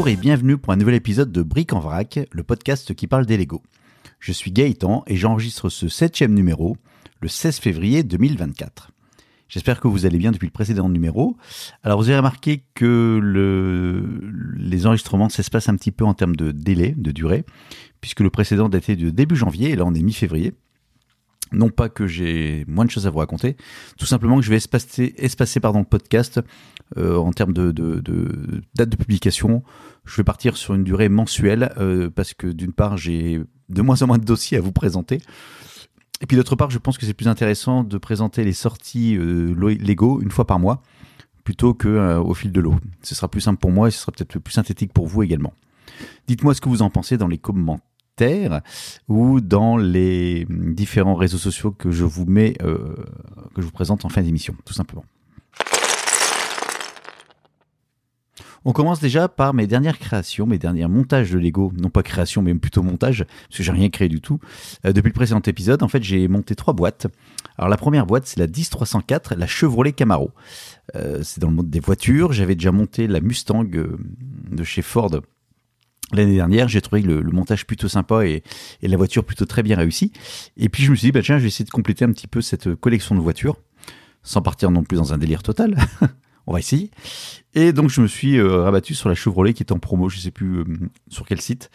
[0.00, 3.26] Bonjour et bienvenue pour un nouvel épisode de Brick en vrac, le podcast qui parle
[3.26, 3.62] des Lego.
[4.18, 6.78] Je suis Gaëtan et j'enregistre ce septième numéro
[7.20, 8.92] le 16 février 2024.
[9.50, 11.36] J'espère que vous allez bien depuis le précédent numéro.
[11.82, 14.22] Alors vous avez remarqué que le,
[14.56, 17.44] les enregistrements s'espacent un petit peu en termes de délai, de durée,
[18.00, 20.54] puisque le précédent datait de début janvier et là on est mi-février.
[21.52, 23.58] Non pas que j'ai moins de choses à vous raconter,
[23.98, 26.40] tout simplement que je vais espacer, espacer pardon, le podcast
[26.98, 27.70] euh, en termes de,
[28.74, 29.62] date de publication.
[30.04, 34.02] Je vais partir sur une durée mensuelle euh, parce que d'une part j'ai de moins
[34.02, 35.20] en moins de dossiers à vous présenter.
[36.20, 39.54] Et puis d'autre part, je pense que c'est plus intéressant de présenter les sorties euh,
[39.54, 40.82] Lego une fois par mois
[41.44, 42.74] plutôt que euh, au fil de l'eau.
[43.02, 45.54] Ce sera plus simple pour moi et ce sera peut-être plus synthétique pour vous également.
[46.26, 48.60] Dites-moi ce que vous en pensez dans les commentaires
[49.08, 54.08] ou dans les différents réseaux sociaux que je vous mets, que je vous présente en
[54.08, 55.04] fin d'émission, tout simplement.
[58.64, 61.72] On commence déjà par mes dernières créations, mes derniers montages de Lego.
[61.76, 64.38] Non pas création, mais plutôt montage, parce que j'ai rien créé du tout.
[64.84, 67.06] Euh, depuis le précédent épisode, en fait, j'ai monté trois boîtes.
[67.56, 70.32] Alors la première boîte, c'est la 10304, la Chevrolet Camaro.
[70.94, 72.32] Euh, c'est dans le monde des voitures.
[72.32, 73.98] J'avais déjà monté la Mustang euh,
[74.50, 75.10] de chez Ford
[76.12, 76.68] l'année dernière.
[76.68, 78.42] J'ai trouvé le, montage plutôt sympa et,
[78.82, 80.12] et, la voiture plutôt très bien réussie.
[80.58, 82.26] Et puis je me suis dit, bah tiens, je vais essayer de compléter un petit
[82.26, 83.56] peu cette collection de voitures,
[84.22, 85.76] sans partir non plus dans un délire total.
[86.46, 86.90] on va essayer.
[87.54, 90.18] Et donc je me suis euh, rabattu sur la Chevrolet qui est en promo, je
[90.18, 90.64] sais plus euh,
[91.08, 91.70] sur quel site.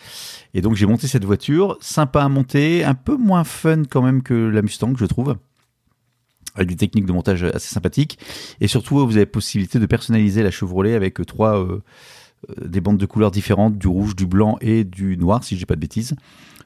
[0.54, 4.22] Et donc j'ai monté cette voiture, sympa à monter, un peu moins fun quand même
[4.22, 5.38] que la Mustang, je trouve.
[6.56, 8.18] Avec des techniques de montage assez sympathiques.
[8.62, 11.68] Et surtout, vous avez possibilité de personnaliser la Chevrolet avec euh, trois
[12.64, 15.66] des bandes de couleurs différentes, du rouge, du blanc et du noir, si je dis
[15.66, 16.16] pas de bêtises.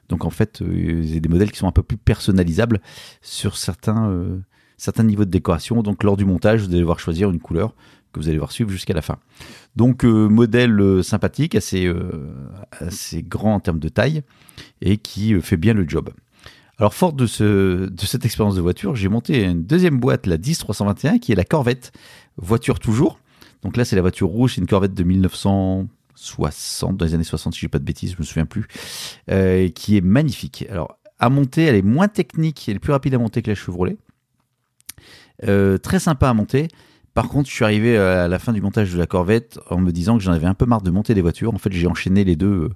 [0.08, 2.80] Donc en fait, il y a des modèles qui sont un peu plus personnalisables
[3.22, 4.42] sur certains,
[4.80, 5.82] certains niveaux de décoration.
[5.82, 7.74] Donc lors du montage, vous allez devoir choisir une couleur
[8.12, 9.18] que vous allez voir suivre jusqu'à la fin.
[9.76, 12.34] Donc euh, modèle euh, sympathique, assez, euh,
[12.72, 14.22] assez grand en termes de taille
[14.80, 16.10] et qui fait bien le job.
[16.78, 20.38] Alors fort de, ce, de cette expérience de voiture, j'ai monté une deuxième boîte, la
[20.38, 21.92] 10321, qui est la Corvette,
[22.38, 23.20] voiture toujours.
[23.62, 27.52] Donc là c'est la voiture rouge, c'est une Corvette de 1960, dans les années 60
[27.52, 28.66] si je dis pas de bêtises, je me souviens plus,
[29.74, 30.64] qui est magnifique.
[30.70, 33.54] Alors à monter, elle est moins technique, elle est plus rapide à monter que la
[33.54, 33.98] Chevrolet.
[35.42, 36.68] Très sympa à monter.
[37.14, 39.90] Par contre, je suis arrivé à la fin du montage de la Corvette en me
[39.90, 41.52] disant que j'en avais un peu marre de monter des voitures.
[41.52, 42.70] En fait, j'ai enchaîné les deux euh,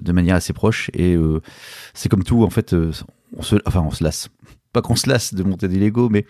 [0.00, 1.40] de manière assez proche et euh,
[1.94, 2.44] c'est comme tout.
[2.44, 2.92] En fait, euh,
[3.34, 4.28] on se, enfin, on se lasse.
[4.72, 6.26] Pas qu'on se lasse de monter des Lego, mais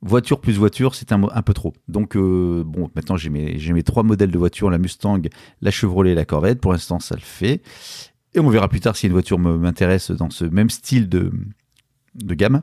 [0.00, 1.72] voiture plus voiture, c'est un, peu trop.
[1.88, 5.22] Donc, bon, maintenant j'ai mes, trois modèles de voiture la Mustang,
[5.62, 6.60] la Chevrolet et la Corvette.
[6.60, 7.62] Pour l'instant, ça le fait.
[8.34, 11.32] Et on verra plus tard si une voiture m'intéresse dans ce même style de,
[12.14, 12.60] de gamme.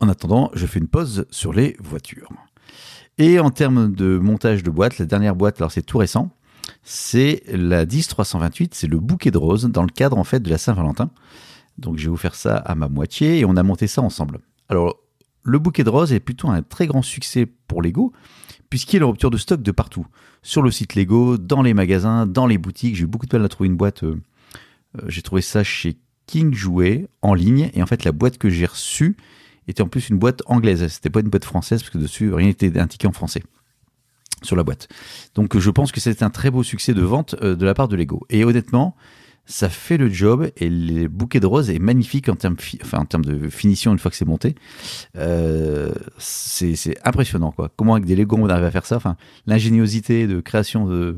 [0.00, 2.28] En attendant, je fais une pause sur les voitures.
[3.18, 6.30] Et en termes de montage de boîte, la dernière boîte, alors c'est tout récent,
[6.82, 10.58] c'est la 10328, c'est le bouquet de roses dans le cadre en fait de la
[10.58, 11.10] Saint-Valentin.
[11.78, 14.40] Donc je vais vous faire ça à ma moitié et on a monté ça ensemble.
[14.68, 14.96] Alors
[15.42, 18.12] le bouquet de roses est plutôt un très grand succès pour Lego
[18.70, 20.06] puisqu'il y a la rupture de stock de partout.
[20.42, 22.96] Sur le site Lego, dans les magasins, dans les boutiques.
[22.96, 24.02] J'ai eu beaucoup de mal à trouver une boîte.
[24.02, 24.20] Euh,
[24.98, 28.48] euh, j'ai trouvé ça chez King Jouet en ligne et en fait la boîte que
[28.48, 29.16] j'ai reçue
[29.68, 30.86] était en plus une boîte anglaise.
[30.88, 33.42] C'était pas une boîte française parce que dessus rien n'était indiqué en français
[34.42, 34.88] sur la boîte.
[35.34, 37.88] Donc je pense que c'était un très beau succès de vente euh, de la part
[37.88, 38.26] de Lego.
[38.30, 38.94] Et honnêtement,
[39.46, 43.04] ça fait le job et le bouquet de roses est magnifique en termes, enfin, en
[43.04, 44.54] termes de finition une fois que c'est monté.
[45.16, 47.70] Euh, c'est impressionnant quoi.
[47.76, 48.96] Comment avec des Lego on arrive à faire ça?
[48.96, 51.16] Enfin, l'ingéniosité de création de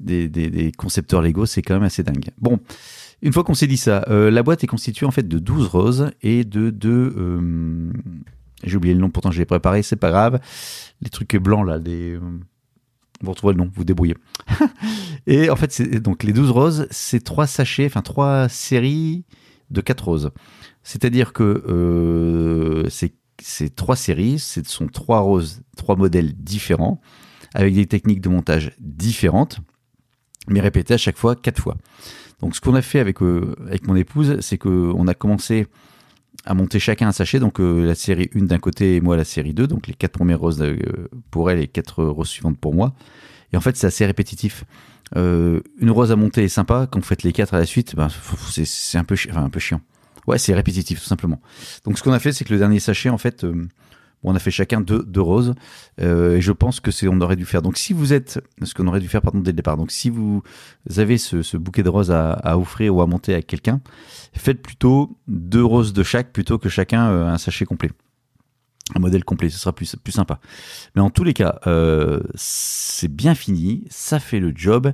[0.00, 2.30] des, des concepteurs Lego, c'est quand même assez dingue.
[2.38, 2.58] Bon,
[3.22, 5.66] une fois qu'on s'est dit ça, euh, la boîte est constituée en fait de 12
[5.68, 7.14] roses et de deux.
[7.16, 7.92] Euh,
[8.64, 10.40] j'ai oublié le nom, pourtant je l'ai préparé, c'est pas grave.
[11.00, 12.14] Les trucs blancs là, des.
[12.14, 12.20] Euh,
[13.20, 14.16] vous retrouvez le nom, vous débrouillez.
[15.28, 19.24] et en fait, donc les 12 roses, c'est trois sachets, enfin trois séries
[19.70, 20.30] de 4 roses.
[20.82, 22.84] C'est-à-dire que
[23.40, 27.00] c'est trois séries, ce sont trois roses, trois modèles différents,
[27.54, 29.60] avec des techniques de montage différentes,
[30.48, 31.76] mais répétées à chaque fois quatre fois.
[32.42, 35.68] Donc ce qu'on a fait avec, euh, avec mon épouse, c'est qu'on a commencé
[36.44, 39.24] à monter chacun un sachet, donc euh, la série 1 d'un côté et moi la
[39.24, 40.76] série 2, donc les quatre premières roses euh,
[41.30, 42.94] pour elle et quatre roses suivantes pour moi.
[43.52, 44.64] Et en fait c'est assez répétitif.
[45.14, 48.08] une rose à monter est sympa, quand vous faites les quatre à la suite, ben,
[48.64, 49.04] c'est un un
[49.50, 49.80] peu chiant.
[50.26, 51.40] Ouais, c'est répétitif tout simplement.
[51.84, 53.44] Donc ce qu'on a fait, c'est que le dernier sachet, en fait,
[54.24, 55.54] on a fait chacun deux, roses
[56.00, 57.62] euh, et je pense que c'est on aurait dû faire.
[57.62, 59.76] Donc si vous êtes, ce qu'on aurait dû faire pardon dès le départ.
[59.76, 60.42] Donc si vous
[60.96, 63.80] avez ce, bouquet de roses à, offrir ou à monter à quelqu'un,
[64.34, 67.90] faites plutôt deux roses de chaque plutôt que chacun euh, un sachet complet.
[68.94, 70.40] un modèle complet, ce sera plus, plus sympa.
[70.94, 74.92] Mais en tous les cas, euh, c'est bien fini, ça fait le job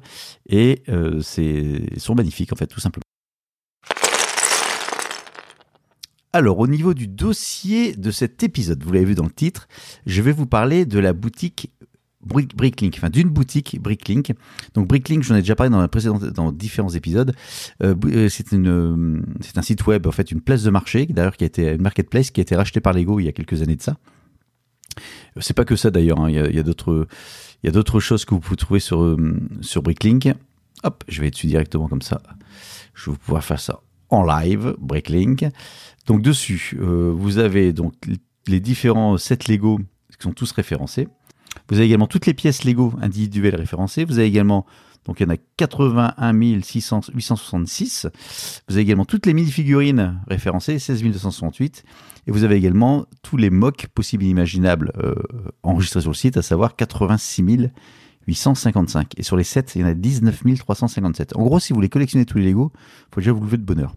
[0.49, 0.83] et
[1.21, 3.08] c'est sont magnifiques en fait, tout simplement.
[6.33, 9.67] Alors, au niveau du dossier de cet épisode, vous l'avez vu dans le titre,
[10.07, 11.71] je vais vous parler de la boutique
[12.21, 14.35] Bricklink, enfin d'une boutique Bricklink.
[14.75, 17.35] Donc Bricklink, j'en ai déjà parlé dans, différents épisodes.
[17.83, 21.37] Euh, euh, c'est une, c'est un site web, en fait, une place de marché, d'ailleurs
[21.37, 23.63] qui a été une marketplace qui a été rachetée par Lego il y a quelques
[23.63, 23.97] années de ça.
[25.37, 26.21] Euh, c'est pas que ça d'ailleurs.
[26.21, 26.29] Hein.
[26.29, 30.29] Il y a, d'autres, choses que vous pouvez trouver sur Bricklink.
[30.83, 32.21] Hop, je vais dessus directement comme ça.
[32.95, 33.81] Je vais pouvoir faire ça
[34.11, 35.47] en live, Bricklink.
[36.09, 37.95] Donc dessus, vous avez donc
[38.47, 39.79] les différents sets Lego
[40.19, 41.07] qui sont tous référencés.
[41.69, 44.05] Vous avez également toutes les pièces Lego individuelles référencées.
[44.05, 44.65] Vous avez également,
[45.05, 48.07] donc il y en a 81 866.
[48.69, 51.85] Vous avez également toutes les mini-figurines référencées, 16 268.
[52.27, 55.15] Et vous avez également tous les mocks possibles et imaginables euh,
[55.63, 57.71] enregistrés sur le site, à savoir 86
[58.27, 59.13] 855.
[59.19, 61.37] Et sur les 7, il y en a 19 357.
[61.37, 63.63] En gros, si vous voulez collectionner tous les Lego, il faut déjà vous lever de
[63.63, 63.95] bonheur.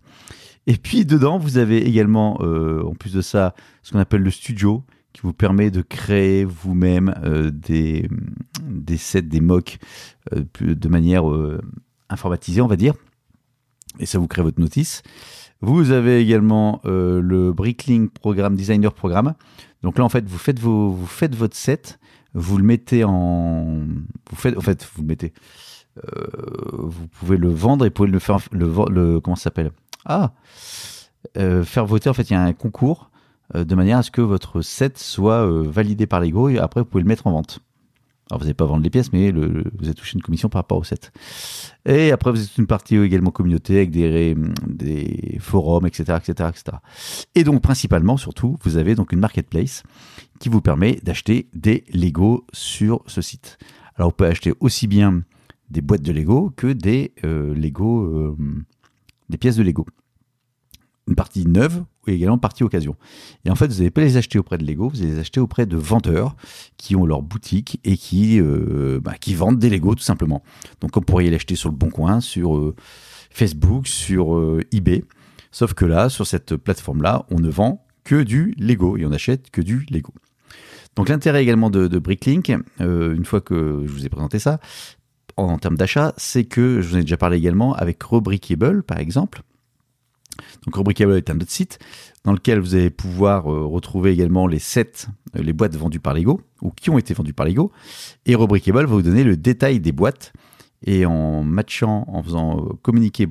[0.68, 4.32] Et puis dedans, vous avez également, euh, en plus de ça, ce qu'on appelle le
[4.32, 8.08] studio, qui vous permet de créer vous-même euh, des,
[8.64, 9.80] des sets, des mocks
[10.34, 11.24] euh, de manière
[12.10, 12.94] informatisée, on va dire.
[14.00, 15.02] Et ça vous crée votre notice.
[15.62, 19.36] Vous avez également le Bricklink Programme Designer Programme.
[19.84, 22.00] Donc là, en fait, vous faites, vos, vous faites votre set,
[22.34, 23.84] vous le mettez en.
[24.30, 25.34] Vous faites, en fait, vous le mettez.
[26.74, 28.40] vous pouvez le vendre et vous pouvez le faire.
[28.52, 29.72] Le comment ça s'appelle?
[30.06, 30.34] Ah
[31.36, 33.12] Faire voter, en fait, il y a un concours
[33.56, 36.82] euh, de manière à ce que votre set soit euh, validé par Lego et après
[36.82, 37.60] vous pouvez le mettre en vente.
[38.30, 40.78] Alors vous n'allez pas vendre les pièces, mais vous avez touché une commission par rapport
[40.78, 41.12] au set.
[41.86, 46.78] Et après vous êtes une partie également communauté avec des, forums, etc., etc., etc.
[47.36, 49.84] Et donc principalement, surtout, vous avez donc une marketplace
[50.40, 53.58] qui vous permet d'acheter des Lego sur ce site.
[53.98, 55.24] Alors vous pouvez acheter aussi bien
[55.70, 58.38] des boîtes de Lego que des euh, Lego,
[59.32, 59.86] des pièces de Lego
[61.08, 62.96] une partie neuve ou également partie occasion.
[63.46, 65.40] Et en fait, vous n'allez pas les acheter auprès de Lego, vous allez les acheter
[65.40, 66.36] auprès de vendeurs
[66.78, 70.44] qui ont leur boutique et qui, euh, bah, qui vendent des Lego tout simplement.
[70.80, 72.76] Donc on pourrait l'acheter sur le Bon Coin, sur euh,
[73.30, 75.04] Facebook, sur euh, eBay.
[75.52, 79.52] Sauf que là, sur cette plateforme-là, on ne vend que du Lego et on n'achète
[79.52, 80.14] que du Lego.
[80.96, 84.60] Donc l'intérêt également de Bricklink, une fois que je vous ai présenté ça,
[85.42, 89.00] en, termes d'achat, c'est que je vous en ai déjà parlé également avec Rebrickable par
[89.00, 89.42] exemple
[90.66, 91.80] donc Rebrickable est un autre site
[92.24, 96.14] dans lequel vous allez pouvoir euh, retrouver également les sets, euh, les boîtes vendues par
[96.14, 97.72] Lego ou qui ont été vendues par Lego.
[98.26, 100.34] Et Rebrickable va vous donner le détail des boîtes.
[100.84, 103.28] Et en matchant, en faisant euh, communiquer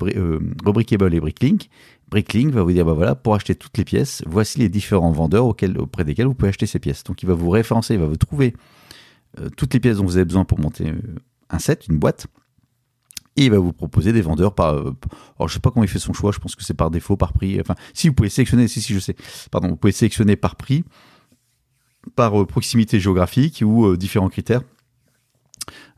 [0.64, 1.68] Rebrickable et Bricklink,
[2.08, 5.46] Bricklink va vous dire bah voilà, pour acheter toutes les pièces, voici les différents vendeurs
[5.46, 7.02] auxquels, auprès desquels vous pouvez acheter ces pièces.
[7.04, 8.54] Donc il va vous référencer, il va vous trouver
[9.56, 10.92] toutes les pièces dont vous avez besoin pour monter
[11.50, 12.26] un set, une boîte
[13.36, 14.74] et il va vous proposer des vendeurs par.
[14.74, 14.94] Euh,
[15.38, 17.16] alors je sais pas comment il fait son choix, je pense que c'est par défaut,
[17.16, 17.60] par prix.
[17.60, 19.16] Enfin, si vous pouvez sélectionner, si si je sais,
[19.50, 20.84] pardon, vous pouvez sélectionner par prix,
[22.16, 24.62] par euh, proximité géographique ou euh, différents critères.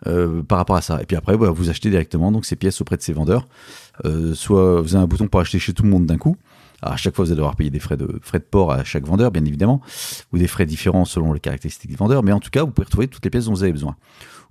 [0.04, 1.00] par rapport à ça.
[1.00, 3.48] Et puis après, bah, vous achetez directement donc ces pièces auprès de ces vendeurs.
[4.34, 6.36] soit vous avez un bouton pour acheter chez tout le monde d'un coup.
[6.82, 9.06] à chaque fois, vous allez devoir payer des frais de, frais de port à chaque
[9.06, 9.80] vendeur, bien évidemment,
[10.32, 12.22] ou des frais différents selon les caractéristiques des vendeurs.
[12.22, 13.96] Mais en tout cas, vous pouvez retrouver toutes les pièces dont vous avez besoin.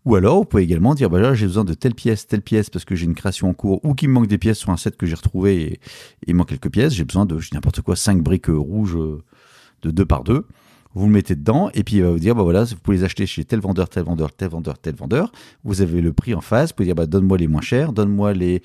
[0.06, 2.70] Ou alors, vous pouvez également dire, bah là, j'ai besoin de telle pièce, telle pièce,
[2.70, 4.78] parce que j'ai une création en cours, ou qu'il me manque des pièces sur un
[4.78, 5.80] set que j'ai retrouvé et,
[6.28, 6.94] il manque quelques pièces.
[6.94, 8.98] J'ai besoin de, n'importe quoi, 5 briques rouges
[9.84, 10.46] de 2 par 2.
[10.94, 13.04] Vous le mettez dedans, et puis il va vous dire, bah voilà, vous pouvez les
[13.06, 15.32] acheter chez tel vendeur, tel vendeur, tel vendeur, tel vendeur.
[15.64, 16.72] Vous avez le prix en face.
[16.72, 18.62] Vous pouvez dire, bah donne-moi les moins chers, donne-moi les,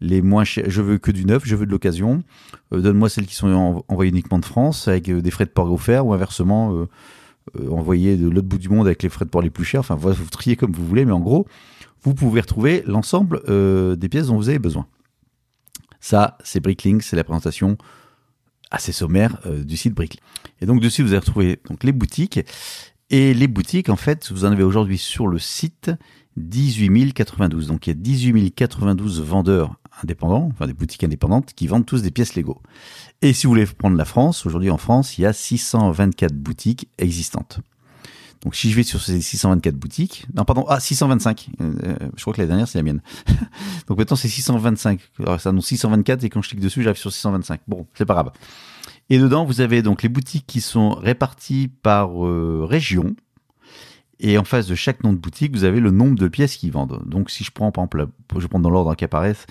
[0.00, 0.68] les moins chers.
[0.68, 2.24] Je veux que du neuf, je veux de l'occasion.
[2.72, 5.72] Euh, donne-moi celles qui sont envoyées uniquement de France, avec euh, des frais de port
[5.72, 6.88] offerts, ou inversement, euh,
[7.56, 9.80] euh, envoyer de l'autre bout du monde avec les frais de port les plus chers.
[9.80, 11.46] Enfin, vous, triez comme vous voulez, mais en gros,
[12.02, 14.86] vous pouvez retrouver l'ensemble euh, des pièces dont vous avez besoin.
[16.00, 17.76] Ça, c'est Bricklink, c'est la présentation
[18.70, 20.22] assez sommaire euh, du site Bricklink.
[20.60, 22.40] Et donc dessus, vous allez retrouver donc, les boutiques.
[23.10, 25.90] Et les boutiques, en fait, vous en avez aujourd'hui sur le site
[26.38, 27.66] 18 092.
[27.66, 32.02] Donc il y a 18 092 vendeurs indépendants, enfin des boutiques indépendantes, qui vendent tous
[32.02, 32.60] des pièces Lego.
[33.22, 36.88] Et si vous voulez prendre la France, aujourd'hui en France, il y a 624 boutiques
[36.98, 37.60] existantes.
[38.42, 42.32] Donc si je vais sur ces 624 boutiques, non pardon, ah 625, euh, je crois
[42.32, 43.02] que la dernière c'est la mienne.
[43.88, 47.12] Donc maintenant c'est 625, alors ça annonce 624 et quand je clique dessus j'arrive sur
[47.12, 47.60] 625.
[47.66, 48.30] Bon, c'est pas grave.
[49.10, 53.16] Et dedans vous avez donc les boutiques qui sont réparties par euh, région,
[54.20, 56.72] et en face de chaque nom de boutique, vous avez le nombre de pièces qu'ils
[56.72, 57.02] vendent.
[57.06, 59.46] Donc si je prends par exemple, je prends dans l'ordre qui apparaissent,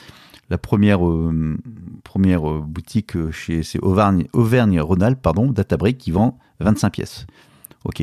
[0.49, 0.99] La première,
[2.03, 7.27] première boutique chez c'est Auvergne, Auvergne-Rhône-Alpes, pardon, Databrick, qui vend 25 pièces.
[7.85, 8.01] Ok.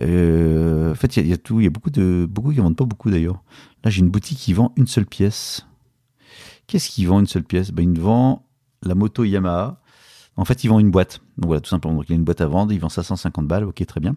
[0.00, 2.84] en fait, il y, a tout, il y a beaucoup de beaucoup qui vendent pas
[2.84, 3.42] beaucoup d'ailleurs.
[3.82, 5.66] Là, j'ai une boutique qui vend une seule pièce.
[6.66, 7.70] Qu'est-ce qu'il vend une seule pièce?
[7.70, 8.46] Ben, Il vend
[8.82, 9.80] la moto Yamaha.
[10.36, 11.20] En fait, il vend une boîte.
[11.38, 11.94] Donc voilà, tout simplement.
[11.94, 14.14] Donc il a une boîte à vendre, il vend ça 150 balles, ok, très bien.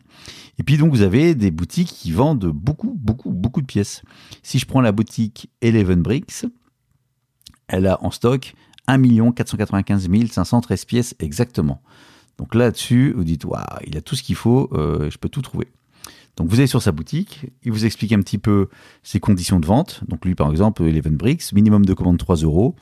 [0.58, 4.02] Et puis donc vous avez des boutiques qui vendent beaucoup, beaucoup, beaucoup de pièces.
[4.42, 6.46] Si je prends la boutique Eleven Bricks,
[7.68, 8.56] elle a en stock
[8.88, 11.82] 1 495 513 pièces exactement.
[12.38, 15.42] Donc là-dessus, vous dites, waouh, il a tout ce qu'il faut, euh, je peux tout
[15.42, 15.68] trouver.
[16.36, 18.70] Donc vous allez sur sa boutique, il vous explique un petit peu
[19.02, 20.04] ses conditions de vente.
[20.08, 22.76] Donc lui par exemple, Eleven Bricks, minimum de commande 3 euros,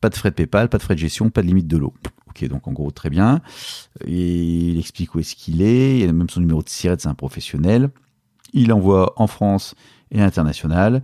[0.00, 1.94] pas de frais de PayPal, pas de frais de gestion, pas de limite de l'eau.
[2.46, 3.40] Donc en gros très bien.
[4.06, 7.14] Il explique où est-ce qu'il est, il a même son numéro de SIRET, c'est un
[7.14, 7.90] professionnel.
[8.52, 9.74] Il envoie en France
[10.10, 11.02] et à l'international.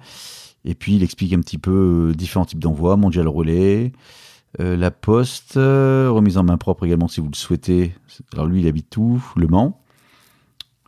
[0.65, 3.93] Et puis il explique un petit peu euh, différents types d'envois, mondial relais,
[4.61, 7.95] euh, la poste, euh, remise en main propre également si vous le souhaitez.
[8.33, 9.81] Alors lui il habite tout, Le Mans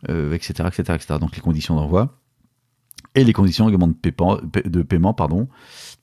[0.07, 1.19] etc., etc., etc.
[1.19, 2.17] Donc les conditions d'envoi
[3.15, 5.47] et les conditions également de, paiement, de paiement, pardon.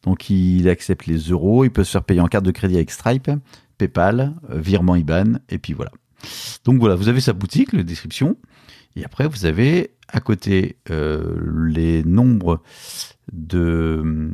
[0.03, 2.91] Donc il accepte les euros, il peut se faire payer en carte de crédit avec
[2.91, 3.31] Stripe,
[3.79, 5.91] PayPal, virement IBAN, et puis voilà.
[6.65, 8.37] Donc voilà, vous avez sa boutique, la description,
[8.97, 11.37] et après vous avez à côté euh,
[11.69, 12.63] les nombres
[13.33, 14.31] de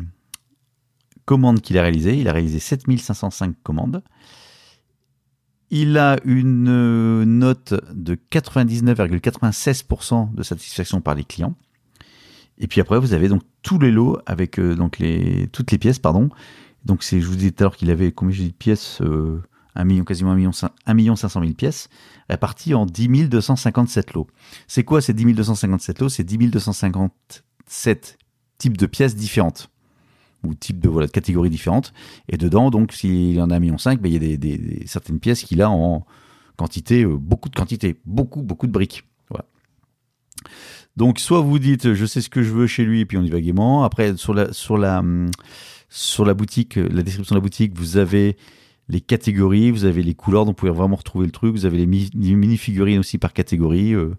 [1.25, 2.19] commandes qu'il a réalisées.
[2.19, 4.03] Il a réalisé 7505 commandes.
[5.71, 11.55] Il a une euh, note de 99,96% de satisfaction par les clients.
[12.59, 15.79] Et puis après, vous avez donc tous les lots avec euh, donc les, toutes les
[15.79, 16.29] pièces, pardon.
[16.85, 19.01] Donc c'est, je vous disais tout à l'heure qu'il avait combien j'ai dit de pièces,
[19.03, 19.43] euh,
[19.75, 20.51] 1 million, quasiment 1 million,
[20.87, 21.89] 1 million 500 000 pièces,
[22.29, 24.27] réparties en 10 257 lots.
[24.67, 26.09] C'est quoi ces 10 257 lots?
[26.09, 28.19] C'est 10 257
[28.59, 29.71] types de pièces différentes
[30.45, 31.93] ou type de voilà de catégories différentes.
[32.29, 35.21] Et dedans, donc, s'il en a un million cinq, ben, il y a des, certaines
[35.21, 36.07] pièces qu'il a en
[36.57, 39.05] quantité, euh, beaucoup de quantité, beaucoup, beaucoup de briques.
[39.29, 39.45] Voilà.
[40.97, 43.23] Donc, soit vous dites, je sais ce que je veux chez lui, et puis on
[43.23, 43.85] y va gaiement.
[43.85, 45.03] Après, sur la, sur la,
[45.91, 48.37] sur la boutique, la description de la boutique, vous avez
[48.89, 51.53] les catégories, vous avez les couleurs, donc vous pouvez vraiment retrouver le truc.
[51.53, 53.93] Vous avez les mini-figurines aussi par catégorie.
[53.93, 54.17] Euh,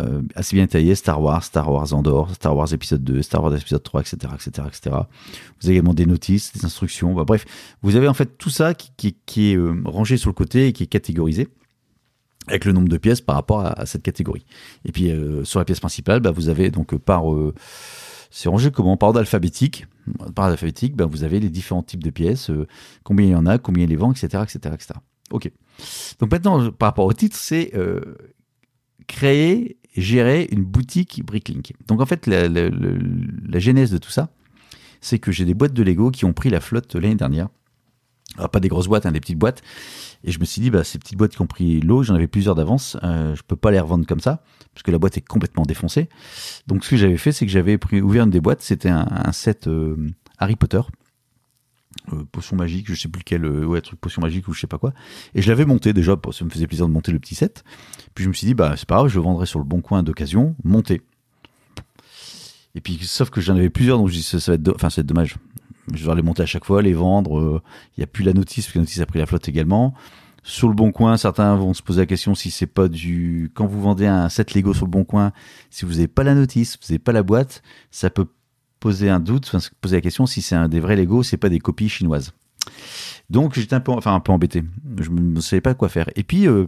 [0.00, 3.54] euh, assez bien taillé, Star Wars, Star Wars Andorre, Star Wars épisode 2, Star Wars
[3.54, 4.96] épisode 3, etc., etc., etc.
[5.60, 7.44] Vous avez également des notices, des instructions, bah, bref,
[7.82, 10.82] vous avez en fait tout ça qui, est euh, rangé sur le côté et qui
[10.82, 11.48] est catégorisé
[12.48, 14.44] avec le nombre de pièces par rapport à, cette catégorie.
[14.84, 17.24] Et puis euh, sur la pièce principale, bah, vous avez donc par
[18.30, 19.86] c'est rangé comment Par ordre alphabétique.
[20.34, 22.50] Par ordre alphabétique, bah, vous avez les différents types de pièces,
[23.04, 25.00] combien il y en a, combien il les vend, etc., etc., etc.
[25.30, 25.50] Ok.
[26.18, 27.72] Donc maintenant, par rapport au titre, c'est
[29.10, 31.72] créer, gérer une boutique Bricklink.
[31.88, 34.30] Donc en fait, la, genèse de tout ça,
[35.00, 37.48] c'est que j'ai des boîtes de Lego qui ont pris la flotte l'année dernière.
[38.36, 39.62] Alors, pas des grosses boîtes, hein, des petites boîtes.
[40.24, 42.28] Et je me suis dit, bah, ces petites boîtes qui ont pris l'eau, j'en avais
[42.28, 45.26] plusieurs d'avance, euh, je peux pas les revendre comme ça, parce que la boîte est
[45.26, 46.08] complètement défoncée.
[46.66, 49.66] Donc ce que j'avais fait, c'est que j'avais ouvert une des boîtes, c'était un, set
[49.66, 49.96] euh,
[50.38, 50.80] Harry Potter,
[52.12, 54.66] euh, potion magique, je sais plus lequel, euh, ouais, truc potion magique ou je sais
[54.66, 54.92] pas quoi.
[55.34, 57.64] Et je l'avais monté déjà, ça me faisait plaisir de monter le petit set.
[58.14, 59.80] Puis je me suis dit, bah c'est pas grave, je le vendrai sur le bon
[59.80, 61.02] coin d'occasion, monté.
[62.74, 65.04] Et puis, sauf que j'en avais plusieurs, donc je dis, ça, va être, enfin, c'est
[65.04, 65.36] dommage.
[65.94, 67.38] Je vais les monter à chaque fois, les vendre.
[67.38, 67.62] Euh,
[67.96, 69.94] il n'y a plus la notice, parce que la notice a pris la flotte également.
[70.42, 73.50] Sur le bon coin, certains vont se poser la question si c'est pas du.
[73.54, 75.32] Quand vous vendez un set Lego sur le bon coin,
[75.68, 78.26] si vous n'avez pas la notice, vous n'avez pas la boîte, ça peut
[78.78, 81.58] poser un doute, poser la question si c'est un des vrais Lego, c'est pas des
[81.58, 82.32] copies chinoises.
[83.28, 84.62] Donc j'étais un peu, enfin un peu embêté.
[84.98, 86.08] Je ne savais pas quoi faire.
[86.16, 86.66] Et puis euh,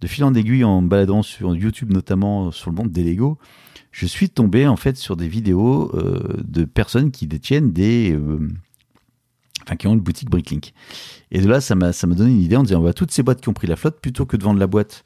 [0.00, 3.38] de fil en aiguille, en baladant sur YouTube notamment sur le monde des Lego,
[3.92, 8.48] je suis tombé en fait sur des vidéos euh, de personnes qui détiennent des, euh,
[9.62, 10.72] enfin qui ont une boutique Bricklink.
[11.30, 13.48] Et de là, ça m'a donné une idée en disant bah, toutes ces boîtes qui
[13.48, 15.04] ont pris la flotte, plutôt que de vendre la boîte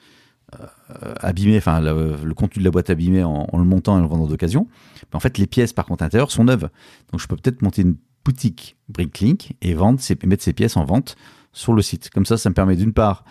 [0.55, 4.09] euh, abîmé, enfin le, contenu de la boîte abîmé en, le montant et en le
[4.09, 4.69] vendant d'occasion.
[5.13, 6.69] En fait, les pièces par contre intérieures sont neuves.
[7.11, 11.17] Donc je peux peut-être monter une boutique Bricklink et vendre mettre ces pièces en vente
[11.53, 12.11] sur le site.
[12.11, 13.25] Comme ça, ça me permet d'une part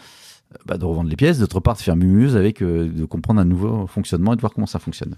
[0.66, 3.46] bah, de revendre les pièces, d'autre part de faire mumuse avec, euh, de comprendre un
[3.46, 5.18] nouveau fonctionnement et de voir comment ça fonctionne.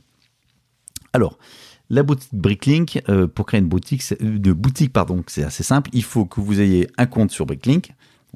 [1.14, 1.38] Alors,
[1.90, 3.04] la boutique Bricklink,
[3.36, 5.90] pour créer une boutique, de boutique, pardon, c'est assez simple.
[5.94, 7.94] Il faut que vous ayez un compte sur Bricklink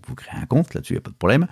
[0.08, 1.48] vous créez un compte, là-dessus, il n'y a pas de problème.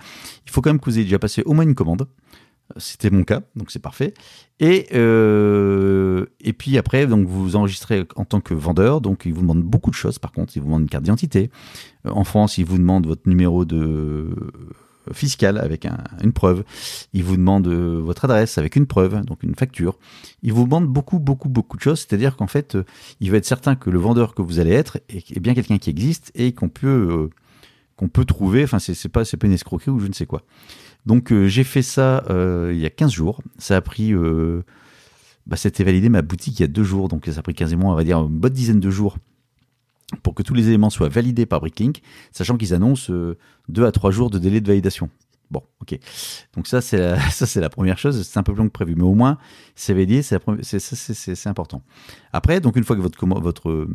[0.46, 2.02] Il faut quand même que vous ayez déjà passé au moins une commande.
[2.02, 4.14] Euh, c'était mon cas, donc c'est parfait.
[4.60, 6.26] Et, euh,
[6.58, 9.00] puis après, donc vous enregistrez en tant que vendeur.
[9.00, 10.18] Donc il vous demande beaucoup de choses.
[10.18, 11.50] Par contre, il vous demande une carte d'identité.
[12.06, 14.34] Euh, en France, il vous demande votre numéro de
[15.12, 15.86] fiscale avec
[16.22, 16.64] une preuve.
[17.12, 19.98] Il vous demande votre adresse avec une preuve, donc une facture.
[20.42, 22.00] Il vous demande beaucoup, beaucoup, beaucoup de choses.
[22.00, 22.76] C'est-à-dire qu'en fait,
[23.20, 25.90] il va être certain que le vendeur que vous allez être est, bien quelqu'un qui
[25.90, 27.30] existe et qu'on peut,
[27.96, 28.64] qu'on peut trouver.
[28.64, 30.42] Enfin, c'est pas, pas une escroquerie ou je ne sais quoi.
[31.06, 33.42] Donc j'ai fait ça il y a 15 jours.
[33.58, 34.14] Ça a pris
[35.48, 37.90] bah, c'était validé ma boutique il y a deux jours, donc ça a pris quasiment,
[37.90, 39.16] on va dire, une bonne dizaine de jours
[40.22, 43.36] pour que tous les éléments soient validés par Bricklink, sachant qu'ils annoncent euh,
[43.68, 45.10] deux à trois jours de délai de validation.
[45.50, 45.98] Bon, ok.
[46.54, 48.26] Donc ça, c'est la, ça c'est la première chose.
[48.26, 49.38] C'est un peu plus long que prévu, mais au moins
[49.74, 51.82] c'est validé, c'est, important.
[52.32, 53.88] Après, donc une fois que votre, votre euh,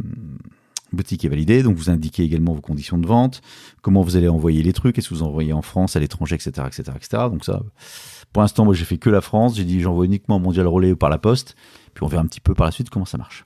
[0.92, 3.42] boutique est validée, donc vous indiquez également vos conditions de vente,
[3.82, 6.68] comment vous allez envoyer les trucs, est-ce que vous envoyez en France, à l'étranger, etc.,
[6.68, 7.24] etc., etc.
[7.30, 7.62] Donc ça,
[8.34, 9.56] pour l'instant, moi, j'ai fait que la France.
[9.56, 11.56] J'ai dit, j'envoie uniquement Mondial Relais ou par la poste.
[11.94, 13.46] Puis on verra un petit peu par la suite comment ça marche.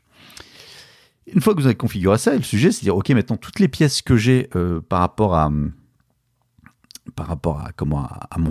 [1.33, 3.59] Une fois que vous avez configuré ça, le sujet, c'est de dire, OK, maintenant, toutes
[3.59, 5.73] les pièces que j'ai euh, par rapport à, mon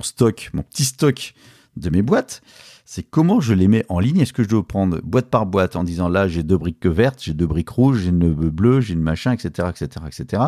[0.02, 1.34] stock, mon petit stock
[1.76, 2.42] de mes boîtes,
[2.84, 4.20] c'est comment je les mets en ligne.
[4.20, 7.22] Est-ce que je dois prendre boîte par boîte en disant là, j'ai deux briques vertes,
[7.22, 10.42] j'ai deux briques rouges, j'ai une bleue, j'ai une machin, etc., etc., etc.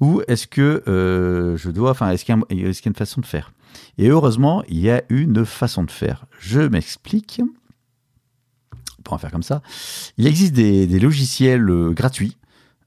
[0.00, 3.52] Ou est-ce que euh, je dois, enfin, est-ce qu'il y, a une façon de faire?
[3.96, 6.26] Et heureusement, il y a une façon de faire.
[6.38, 7.40] Je m'explique.
[9.08, 9.62] Pour en faire comme ça.
[10.18, 12.36] Il existe des, logiciels euh, gratuits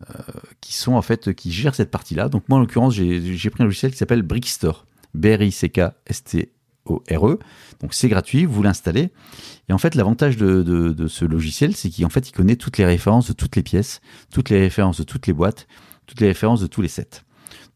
[0.08, 0.14] euh,
[0.62, 2.30] qui sont en fait qui gèrent cette partie-là.
[2.30, 4.86] Donc moi en l'occurrence j'ai pris un logiciel qui s'appelle Brickstore,
[5.16, 6.52] B R I C K S T
[6.86, 7.40] O R E.
[7.80, 9.10] Donc c'est gratuit, vous l'installez.
[9.68, 12.86] Et en fait l'avantage de, de, ce logiciel c'est qu'en fait il connaît toutes les
[12.86, 14.00] références de toutes les pièces,
[14.32, 15.68] toutes les références de toutes les boîtes,
[16.06, 17.24] toutes les références de tous les sets.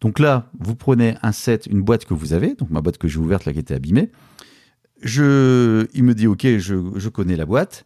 [0.02, 3.08] Donc là, vous prenez un set, une boîte que vous avez, donc ma boîte que
[3.08, 4.12] j'ai ouverte là qui était abîmée.
[5.06, 7.86] Je, il me dit ok, je, connais la boîte,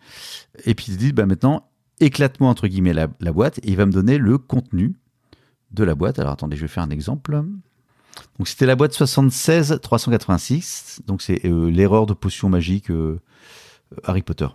[0.64, 3.92] et puis il dit bah maintenant éclate-moi entre guillemets la, boîte, et il va me
[3.92, 4.96] donner le contenu
[5.72, 6.18] de la boîte.
[6.18, 7.44] Alors attendez, je vais faire un exemple.
[8.38, 13.20] Donc c'était la boîte 76 386, donc c'est euh, l'erreur de potion magique euh,
[14.04, 14.48] Harry Potter.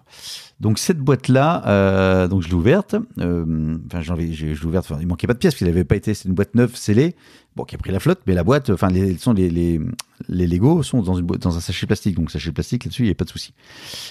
[0.60, 2.94] Donc cette boîte-là, euh, donc je l'ai ouverte.
[3.18, 4.92] Euh, enfin, j'en je l'ai ouverte.
[5.00, 6.14] Il manquait pas de pièces, qu'il n'avait pas été.
[6.14, 7.16] C'est une boîte neuve scellée,
[7.56, 9.80] bon, qui a pris la flotte, mais la boîte, enfin, les, sont les, les,
[10.28, 13.12] les Lego sont dans une dans un sachet plastique, donc sachet plastique là-dessus, il n'y
[13.12, 13.54] a pas de souci.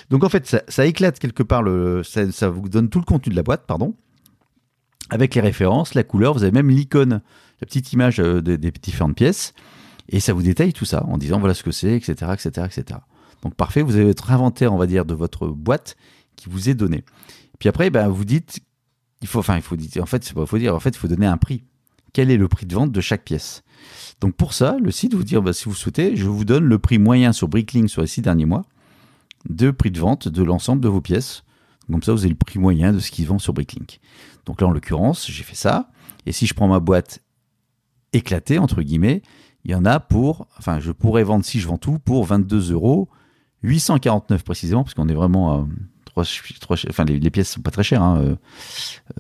[0.10, 3.36] Donc en fait, ça, éclate quelque part le, ça, vous donne tout le contenu de
[3.36, 3.96] la boîte, pardon,
[5.10, 6.34] avec les références, la couleur.
[6.34, 7.22] Vous avez même l'icône,
[7.62, 9.54] la petite image euh, des, des différentes pièces,
[10.10, 13.00] et ça vous détaille tout ça en disant voilà ce que c'est, etc., etc., etc.
[13.44, 15.98] Donc parfait, vous avez votre inventaire, on va dire, de votre boîte
[16.38, 17.04] qui vous est donné.
[17.60, 18.62] Puis après, ben, vous dites,
[19.22, 21.10] il faut, enfin, il faut dire, en fait, c'est faut dire, en fait, il faut
[21.10, 21.64] donner un prix.
[22.14, 23.64] Quel est le prix de vente de chaque pièce?
[24.22, 26.80] Donc pour ça, le site vous dire, ben, si vous souhaitez, je vous donne le
[26.80, 28.64] prix moyen sur Bricklink sur les six derniers mois
[29.50, 31.44] de prix de vente de l'ensemble de vos pièces.
[31.92, 34.00] Comme ça, vous avez le prix moyen de ce qu'ils vendent sur Bricklink.
[34.46, 35.90] Donc là, en l'occurrence, j'ai fait ça.
[36.26, 37.20] Et si je prends ma boîte
[38.14, 39.22] éclatée, entre guillemets,
[39.66, 42.72] il y en a pour, enfin, je pourrais vendre si je vends tout pour 22
[42.72, 43.10] euros
[43.64, 45.68] 849 précisément, parce qu'on est vraiment à
[46.14, 46.24] trois,
[46.90, 48.04] enfin les, pièces sont pas très chères.
[48.04, 48.20] Hein.
[48.22, 48.36] Euh,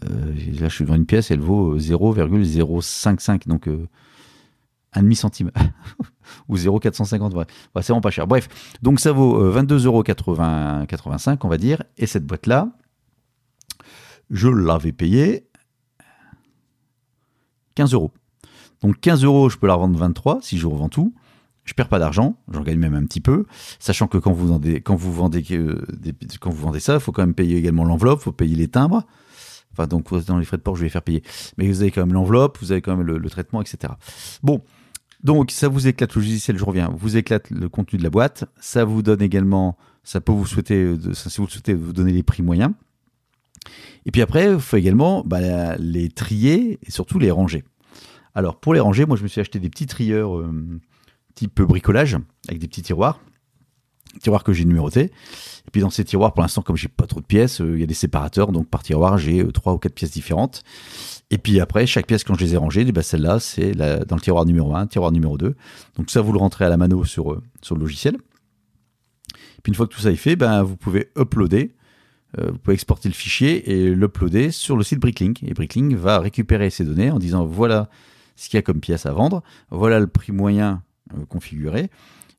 [0.06, 3.88] euh, là, je suis devant une pièce, elle vaut 0,055, donc euh,
[4.93, 5.51] un demi centime
[6.47, 7.34] ou 0,450.
[7.34, 7.45] Ouais.
[7.75, 8.27] c'est vraiment pas cher.
[8.27, 8.47] Bref,
[8.82, 10.03] donc ça vaut 22,85 euros,
[11.43, 11.84] on va dire.
[11.97, 12.69] Et cette boîte-là,
[14.29, 15.47] je l'avais payée
[17.75, 18.12] 15 euros.
[18.82, 21.13] Donc 15 euros, je peux la revendre 23 si je revends tout
[21.65, 23.45] je perds pas d'argent, j'en gagne même un petit peu,
[23.80, 25.82] sachant que quand vous vendez, quand vous vendez, euh,
[26.39, 28.67] quand vous vendez ça, il faut quand même payer également l'enveloppe, il faut payer les
[28.67, 29.04] timbres.
[29.71, 31.23] Enfin, donc dans les frais de port, je vais les faire payer.
[31.58, 33.93] Mais vous avez quand même l'enveloppe, vous avez quand même le, traitement, etc.
[34.43, 34.62] Bon,
[35.23, 38.45] donc ça vous éclate le logiciel, je reviens, vous éclate le contenu de la boîte,
[38.60, 42.23] ça vous donne également, ça peut vous souhaiter, si vous le souhaitez, vous donner les
[42.23, 42.71] prix moyens.
[44.06, 47.63] Et puis après, il faut également bah, les trier et surtout les ranger.
[48.36, 50.38] Alors pour les ranger, moi je me suis acheté des petits trieurs.
[50.38, 50.52] Euh,
[51.36, 52.17] type bricolage,
[52.48, 53.19] avec des petits tiroirs,
[54.19, 55.12] tiroirs que j'ai numérotés.
[55.67, 57.80] Et puis dans ces tiroirs, pour l'instant, comme j'ai pas trop de pièces, euh, il
[57.80, 60.63] y a des séparateurs, donc par tiroir, j'ai euh, trois ou quatre pièces différentes.
[61.32, 64.22] Et puis après, chaque pièce, quand je les ai rangées, bah, celle-là, c'est dans le
[64.22, 65.56] tiroir numéro 1, tiroir numéro 2.
[65.98, 68.17] Donc ça, vous le rentrez à la mano sur, euh, sur le logiciel.
[69.63, 71.74] Puis une fois que tout ça est fait, ben, vous pouvez uploader,
[72.36, 75.43] vous pouvez exporter le fichier et l'uploader sur le site Bricklink.
[75.43, 77.89] Et Bricklink va récupérer ces données en disant voilà
[78.36, 80.82] ce qu'il y a comme pièce à vendre, voilà le prix moyen
[81.30, 81.89] configuré.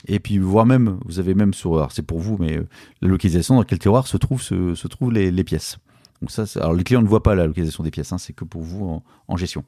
[0.07, 2.67] Et puis, voire même, vous avez même sur, c'est pour vous, mais euh,
[3.01, 5.79] la localisation dans quel tiroir se trouvent se, se trouvent les, pièces.
[6.21, 8.45] Donc ça, alors les clients ne voient pas la localisation des pièces, hein, c'est que
[8.45, 9.65] pour vous en, gestion.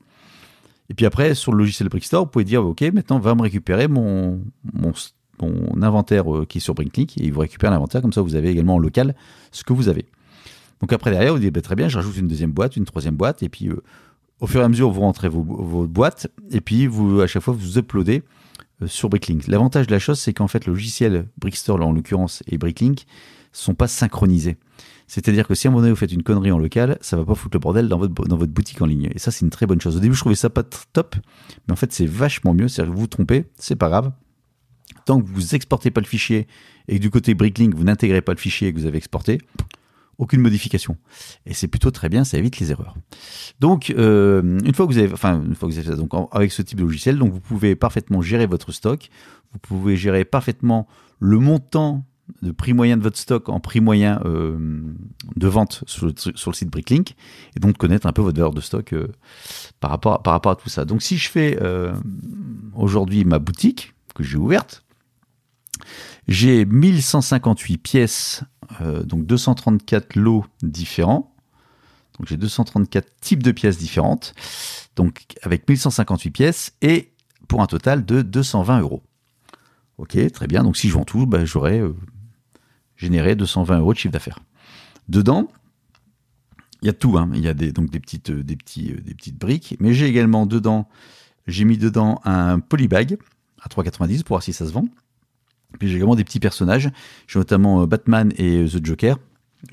[0.90, 3.88] Et puis après, sur le logiciel Brickstore, vous pouvez dire, ok, maintenant va me récupérer
[3.88, 4.42] mon,
[4.74, 4.92] mon,
[5.40, 8.34] mon inventaire euh, qui est sur Brinklink, et il vous récupère l'inventaire, comme ça vous
[8.34, 9.14] avez également en local
[9.52, 10.04] ce que vous avez.
[10.80, 13.16] Donc après derrière, vous dites, bah, très bien, je rajoute une deuxième boîte, une troisième
[13.16, 13.70] boîte, et puis
[14.40, 17.42] au fur et à mesure, vous rentrez vos, vos boîtes, et puis vous, à chaque
[17.42, 18.22] fois, vous uploadez
[18.84, 19.46] sur Bricklink.
[19.46, 23.06] L'avantage de la chose, c'est qu'en fait, le logiciel Brickstore, en l'occurrence, et Bricklink
[23.52, 24.56] sont pas synchronisés.
[25.06, 27.24] C'est-à-dire que si à un moment donné vous faites une connerie en local, ça va
[27.24, 29.08] pas foutre le bordel dans votre, dans votre boutique en ligne.
[29.14, 29.96] Et ça, c'est une très bonne chose.
[29.96, 31.16] Au début, je trouvais ça pas top,
[31.66, 32.68] mais en fait, c'est vachement mieux.
[32.68, 34.12] C'est-à-dire que vous vous trompez, c'est pas grave.
[35.04, 36.48] Tant que vous exportez pas le fichier
[36.88, 39.38] et que du côté Bricklink, vous n'intégrez pas le fichier que vous avez exporté,
[40.18, 40.96] aucune modification.
[41.44, 42.96] Et c'est plutôt très bien, ça évite les erreurs.
[43.60, 46.52] Donc, euh, une fois que vous avez, enfin, une fois que vous avez donc avec
[46.52, 49.10] ce type de logiciel, donc vous pouvez parfaitement gérer votre stock,
[49.52, 50.86] vous pouvez gérer parfaitement
[51.18, 52.04] le montant
[52.42, 54.82] de prix moyen de votre stock en prix moyen euh,
[55.36, 56.12] de vente sur le,
[56.52, 57.14] site Bricklink
[57.56, 59.06] et donc connaître un peu votre valeur de stock euh,
[59.78, 60.84] par, rapport, par rapport à tout ça.
[60.84, 61.58] Donc si je fais
[62.74, 64.84] aujourd'hui ma boutique que j'ai ouverte,
[66.28, 68.42] j'ai 1158 pièces,
[69.04, 71.32] donc 234 lots différents.
[72.18, 74.34] Donc j'ai 234 types de pièces différentes,
[74.96, 77.12] donc avec 1158 pièces et
[77.46, 79.02] pour un total de 220 euros.
[79.98, 80.64] Ok, très bien.
[80.64, 81.82] Donc si je vends tout, bah, j'aurai
[82.96, 84.40] générer 220 euros de chiffre d'affaires.
[85.08, 85.48] Dedans,
[86.82, 87.30] il y a tout, hein.
[87.34, 90.06] il y a des, donc des petites, euh, des, euh, des petites briques, mais j'ai
[90.06, 90.88] également dedans,
[91.46, 93.18] j'ai mis dedans un polybag
[93.62, 94.86] à 3,90 pour voir si ça se vend.
[95.78, 96.90] Puis j'ai également des petits personnages,
[97.26, 99.18] j'ai notamment euh, Batman et The Joker,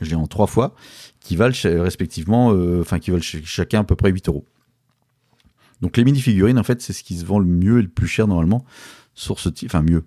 [0.01, 0.75] j'ai en trois fois,
[1.19, 2.47] qui valent respectivement,
[2.79, 4.45] enfin qui valent chacun à peu près 8 euros.
[5.81, 8.07] Donc les mini-figurines, en fait, c'est ce qui se vend le mieux et le plus
[8.07, 8.65] cher normalement
[9.13, 10.05] sur ce type, enfin mieux,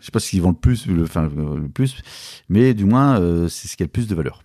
[0.00, 1.96] je sais pas s'ils vendent le plus, le, enfin, le plus,
[2.48, 4.42] mais du moins, euh, c'est ce qui a le plus de valeur.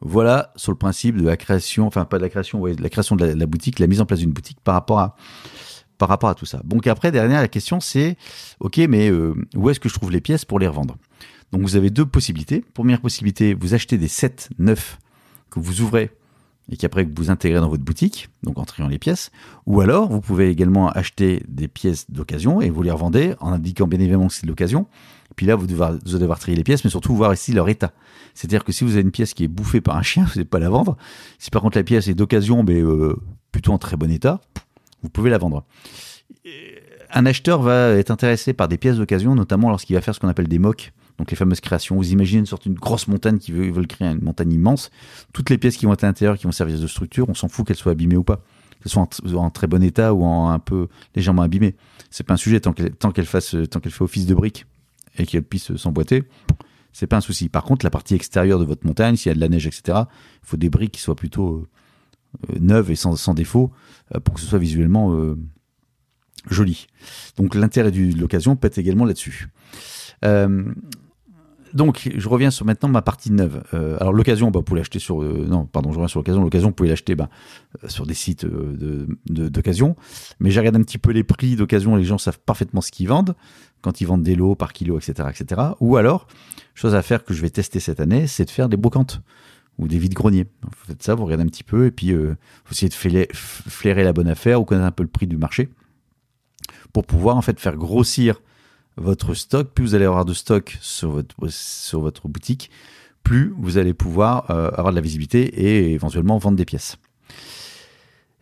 [0.00, 2.90] Voilà sur le principe de la création, enfin pas de la création, ouais, de la
[2.90, 5.16] création de la, boutique, la mise en place d'une boutique par rapport à
[6.04, 6.60] par rapport à tout ça.
[6.66, 8.18] Donc après, dernière, la question c'est,
[8.60, 10.98] ok, mais euh, où est-ce que je trouve les pièces pour les revendre?
[11.50, 12.62] Donc vous avez deux possibilités.
[12.74, 14.98] Première possibilité, vous achetez des sets neufs
[15.48, 16.10] que vous ouvrez
[16.70, 19.30] et qu'après vous intégrez dans votre boutique, donc en triant les pièces.
[19.64, 23.86] Ou alors, vous pouvez également acheter des pièces d'occasion et vous les revendez en indiquant
[23.86, 24.86] bien évidemment que c'est de l'occasion.
[25.36, 27.92] Puis là, vous devez, vous devoir trier les pièces, mais surtout voir ici leur état.
[28.34, 30.44] C'est-à-dire que si vous avez une pièce qui est bouffée par un chien, vous n'allez
[30.44, 30.98] pas la vendre.
[31.38, 33.16] Si par contre la pièce est d'occasion, mais euh,
[33.52, 34.42] plutôt en très bon état,
[35.04, 35.64] vous pouvez la vendre.
[37.10, 40.28] Un acheteur va être intéressé par des pièces d'occasion, notamment lorsqu'il va faire ce qu'on
[40.28, 41.96] appelle des mocks donc les fameuses créations.
[41.96, 44.90] Vous imaginez une sorte de grosse montagne qui veut, veulent créer une montagne immense.
[45.32, 47.48] Toutes les pièces qui vont être à l'intérieur, qui vont servir de structure, on s'en
[47.48, 48.42] fout qu'elles soient abîmées ou pas.
[48.82, 51.76] Qu'elles soient en, très bon état ou en un peu légèrement abîmées.
[52.10, 54.66] C'est pas un sujet tant qu'elle tant fasse tant qu'elle fait office de brique
[55.16, 56.24] et qu'elle puisse s'emboîter.
[56.92, 57.48] C'est pas un souci.
[57.48, 59.82] Par contre, la partie extérieure de votre montagne, s'il y a de la neige, etc.,
[60.42, 61.66] il faut des briques qui soient plutôt
[62.50, 63.70] euh, neuves et sans, défaut
[64.14, 65.36] euh, pour que ce soit visuellement euh,
[66.50, 66.86] joli.
[67.36, 69.48] Donc l'intérêt de l'occasion être également là-dessus.
[71.74, 73.64] Donc, je reviens sur maintenant ma partie neuve.
[73.72, 75.22] Alors, l'occasion, bah, vous pouvez l'acheter sur.
[75.22, 76.40] Non, pardon, je reviens sur l'occasion.
[76.40, 77.28] L'occasion, vous pouvez l'acheter bah,
[77.88, 78.46] sur des sites
[79.26, 79.96] d'occasion.
[80.38, 81.96] Mais j'ai regardé un petit peu les prix d'occasion.
[81.96, 83.34] Les gens savent parfaitement ce qu'ils vendent
[83.84, 85.60] quand ils vendent des lots par kilo, etc., etc.
[85.80, 86.28] Ou alors,
[86.74, 89.20] chose à faire que je vais tester cette année, c'est de faire des brocantes
[89.78, 90.46] ou des vides-greniers.
[90.62, 92.34] Vous faites ça, vous regardez un petit peu et puis vous
[92.70, 95.68] essayez de flairer la bonne affaire ou connaître un peu le prix du marché
[96.92, 98.40] pour pouvoir en fait faire grossir
[98.96, 102.70] votre stock, plus vous allez avoir de stock sur votre, sur votre boutique,
[103.24, 106.96] plus vous allez pouvoir euh, avoir de la visibilité et éventuellement vendre des pièces.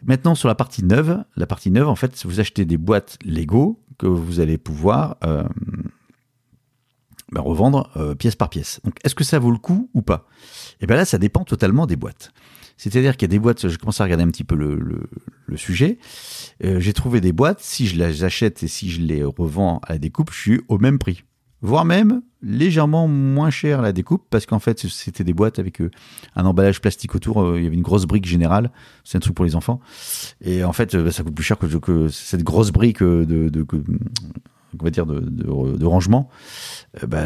[0.05, 3.81] Maintenant, sur la partie neuve, la partie neuve, en fait, vous achetez des boîtes Lego
[3.99, 5.45] que vous allez pouvoir euh,
[7.33, 8.81] ben, revendre euh, pièce par pièce.
[8.85, 10.27] Donc, est-ce que ça vaut le coup ou pas?
[10.75, 12.33] Et eh bien là, ça dépend totalement des boîtes.
[12.77, 15.99] C'est-à-dire qu'il y a des boîtes, je commence à regarder un petit peu le, sujet,
[16.65, 19.93] euh, j'ai trouvé des boîtes, si je les achète et si je les revends à
[19.93, 21.25] la découpe, je suis au même prix.
[21.61, 25.81] Voire même légèrement moins cher à la découpe, parce qu'en fait, c'était des boîtes avec
[25.81, 25.91] euh,
[26.35, 28.73] un emballage plastique autour, il y avait une grosse brique générale,
[29.05, 29.81] c'est un truc pour les enfants.
[30.41, 33.65] Et en fait, bah, ça coûte plus cher que, cette grosse brique de,
[34.81, 36.29] on va dire de, rangement,
[37.07, 37.25] bah,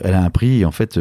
[0.00, 0.98] elle a un prix et en fait,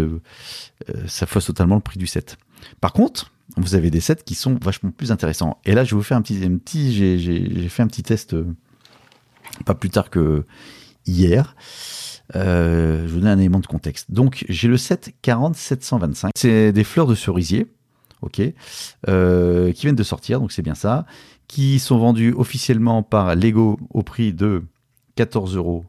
[1.08, 2.38] ça fausse totalement le prix du set.
[2.80, 5.58] Par contre, vous avez des sets qui sont vachement plus intéressants.
[5.66, 8.46] Et là, je vais vous faire un petit, j'ai fait un petit test euh,
[9.66, 10.46] pas plus tard que
[11.06, 11.56] hier.
[12.36, 14.12] Euh, je vous donne un élément de contexte.
[14.12, 16.32] Donc, j'ai le set 40 725.
[16.36, 17.68] C'est des fleurs de cerisier,
[18.22, 18.42] ok,
[19.10, 21.06] euh, qui viennent de sortir, donc c'est bien ça,
[21.48, 24.64] qui sont vendus officiellement par Lego au prix de
[25.18, 25.86] 14,99 euros.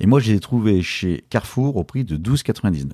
[0.00, 2.92] Et moi, je les ai trouvés chez Carrefour au prix de 12,99.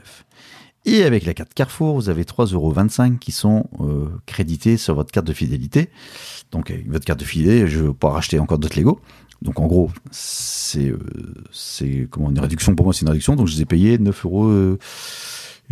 [0.84, 5.26] Et avec la carte Carrefour, vous avez 3,25€ qui sont euh, crédités sur votre carte
[5.26, 5.90] de fidélité.
[6.52, 9.00] Donc avec votre carte de fidélité, je vais pouvoir racheter encore d'autres Lego.
[9.42, 10.98] Donc en gros, c'est euh,
[11.52, 13.34] c'est comment une réduction pour moi, c'est une réduction.
[13.34, 14.46] Donc je les ai payés 9 euros.
[14.46, 14.78] Euh,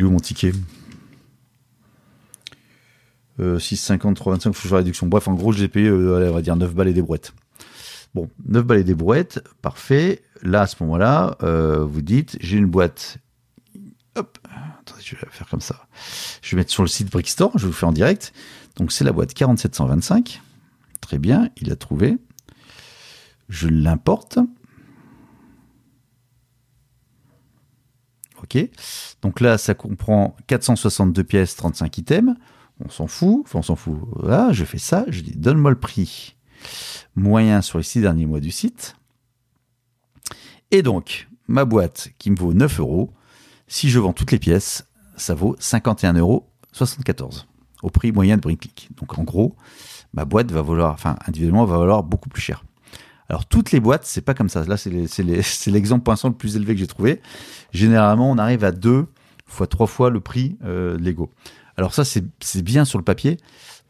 [0.01, 0.53] où mon ticket?
[3.41, 5.07] Euh, 6,50, 3,25, faut que je réduction.
[5.07, 7.33] Bref, en gros, je les ai payés, on va dire 9 balles et des brouettes.
[8.15, 10.23] Bon, 9 balais des brouettes, parfait.
[10.43, 13.19] Là, à ce moment-là, euh, vous dites, j'ai une boîte.
[14.15, 14.39] Hop,
[14.79, 15.89] attendez, je vais la faire comme ça.
[16.41, 18.33] Je vais mettre sur le site Brickstore, je vous fais en direct.
[18.77, 20.41] Donc, c'est la boîte 4725.
[21.01, 22.19] Très bien, il a trouvé.
[23.49, 24.39] Je l'importe.
[28.43, 28.59] Ok.
[29.23, 32.35] Donc là, ça comprend 462 pièces, 35 items.
[32.85, 33.43] On s'en fout.
[33.45, 33.99] Enfin, on s'en fout.
[34.23, 35.05] Là, je fais ça.
[35.09, 36.37] Je dis, donne-moi le prix
[37.17, 38.97] moyen sur les six derniers mois du site.
[40.71, 43.13] Et donc, ma boîte qui me vaut 9 euros,
[43.69, 46.49] si je vends toutes les pièces, ça vaut 51,74 euros
[47.83, 48.89] au prix moyen de Brinklick.
[48.97, 49.57] Donc en gros,
[50.13, 52.65] ma boîte va valoir, enfin individuellement, va valoir beaucoup plus cher.
[53.29, 54.65] Alors toutes les boîtes, c'est pas comme ça.
[54.65, 54.91] Là, c'est
[55.71, 57.21] l'exemple pour le plus élevé que j'ai trouvé.
[57.73, 59.07] Généralement, on arrive à deux
[59.47, 61.31] fois trois fois le prix euh, Lego.
[61.77, 63.39] Alors ça, c'est bien sur le papier.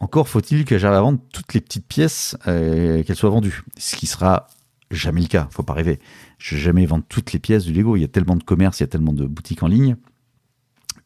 [0.05, 3.63] Encore faut-il que j'arrive à vendre toutes les petites pièces, euh, qu'elles soient vendues.
[3.79, 4.49] Ce qui sera
[4.91, 5.49] jamais le cas.
[5.51, 5.99] Faut pas rêver.
[6.37, 7.97] Je vais jamais vendre toutes les pièces du Lego.
[7.97, 9.97] Il y a tellement de commerce, il y a tellement de boutiques en ligne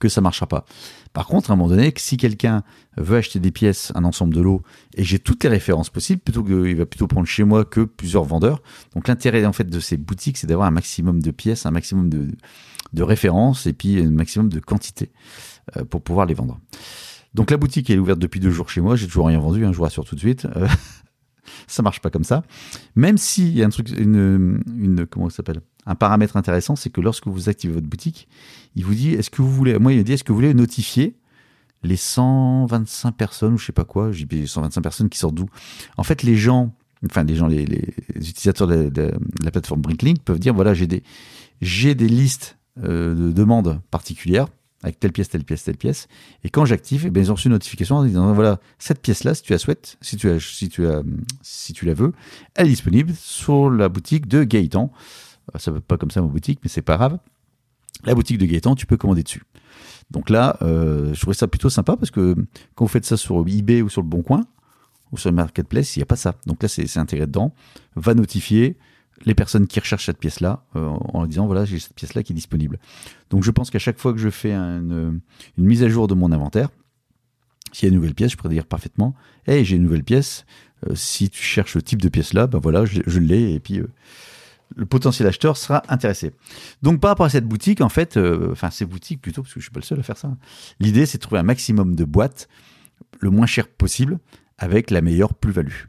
[0.01, 0.65] que ça marchera pas.
[1.13, 2.65] Par contre, à un moment donné, si quelqu'un
[2.97, 4.63] veut acheter des pièces, un ensemble de lots,
[4.97, 7.83] et j'ai toutes les références possibles, plutôt que, il va plutôt prendre chez moi que
[7.83, 8.63] plusieurs vendeurs.
[8.97, 12.11] Donc l'intérêt en fait de ces boutiques, c'est d'avoir un maximum de pièces, un maximum
[12.11, 12.29] de,
[12.93, 15.13] de références et puis un maximum de quantité
[15.77, 16.59] euh, pour pouvoir les vendre.
[17.35, 19.73] Donc la boutique est ouverte depuis deux jours chez moi, j'ai toujours rien vendu, hein,
[19.73, 20.47] je vous rassure tout de suite.
[20.57, 20.67] Euh,
[21.67, 22.43] ça marche pas comme ça.
[22.97, 27.01] Même s'il y a un truc, une, une comment s'appelle, un paramètre intéressant, c'est que
[27.01, 28.29] lorsque vous activez votre boutique,
[28.75, 30.55] il vous dit, est-ce que vous voulez, moi il me dit, est-ce que vous voulez
[30.55, 31.17] notifier
[31.83, 35.49] les 125 personnes ou je sais pas quoi, j'ai 125 personnes qui sortent d'où?
[35.97, 36.75] En fait, les gens,
[37.07, 37.65] enfin les gens, les,
[38.17, 39.13] utilisateurs de,
[39.43, 41.03] la plateforme Brinklink peuvent dire, voilà, j'ai des,
[41.61, 44.49] j'ai des listes euh, de demandes particulières
[44.83, 46.09] avec telle pièce, telle pièce, telle pièce.
[46.45, 49.35] Et quand j'active, eh bien, ils ont reçu une notification en disant voilà, cette pièce-là,
[49.35, 50.87] si tu la souhaites, si tu, si, tu
[51.43, 52.13] si tu la veux,
[52.55, 54.93] elle est disponible sur la boutique de Gaëtan.
[55.55, 57.19] Euh, ça ne veut pas comme ça ma boutique, mais c'est pas grave.
[58.05, 59.43] La boutique de Gaëtan, tu peux commander dessus.
[60.11, 62.35] Donc là, euh, je trouvais ça plutôt sympa parce que
[62.75, 64.47] quand vous faites ça sur eBay ou sur le Bon Coin
[65.13, 66.35] ou sur le Marketplace, il n'y a pas ça.
[66.47, 67.53] Donc là, c'est intégré dedans.
[67.97, 68.77] Va notifier
[69.25, 72.35] les personnes qui recherchent cette pièce-là euh, en disant voilà j'ai cette pièce-là qui est
[72.35, 72.79] disponible.
[73.31, 75.21] Donc je pense qu'à chaque fois que je fais une,
[75.57, 76.69] mise à jour de mon inventaire,
[77.73, 79.15] s'il y a une nouvelle pièce, je pourrais dire parfaitement
[79.47, 80.45] hey j'ai une nouvelle pièce.
[80.89, 83.89] Euh, si tu cherches ce type de pièce-là, ben voilà je, l'ai et puis euh,
[84.77, 86.33] le potentiel acheteur sera intéressé.
[86.83, 88.19] Donc par rapport à cette boutique, en fait,
[88.51, 90.31] enfin ces boutiques plutôt parce que je suis pas le seul à faire ça.
[90.79, 92.49] L'idée c'est de trouver un maximum de boîtes
[93.21, 94.19] le moins cher possible
[94.59, 95.87] avec la meilleure plus-value.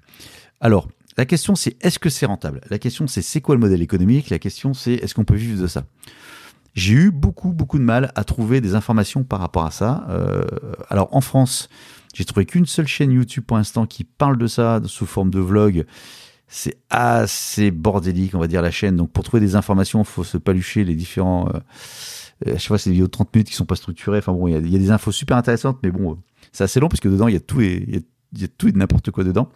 [0.62, 2.62] Alors, la question, c'est est-ce que c'est rentable?
[2.70, 4.30] La question, c'est c'est quoi le modèle économique?
[4.30, 5.84] La question, c'est est-ce qu'on peut vivre de ça?
[6.76, 10.06] J'ai eu beaucoup, beaucoup de mal à trouver des informations par rapport à ça.
[10.10, 10.44] Euh,
[10.90, 11.68] alors, en France,
[12.14, 15.40] j'ai trouvé qu'une seule chaîne YouTube pour l'instant qui parle de ça sous forme de
[15.40, 15.86] vlog.
[16.48, 18.96] C'est assez bordélique, on va dire, la chaîne.
[18.96, 21.50] Donc, pour trouver des informations, il faut se palucher les différents.
[21.50, 21.60] Euh,
[22.48, 24.20] euh, je sais pas, c'est des vidéos de 30 minutes qui sont pas structurées.
[24.20, 26.18] Enfin bon, il y, a des infos super intéressantes, mais bon,
[26.52, 28.04] c'est assez long parce que dedans, il y a tout et,
[28.38, 29.50] y a tout et n'importe quoi dedans.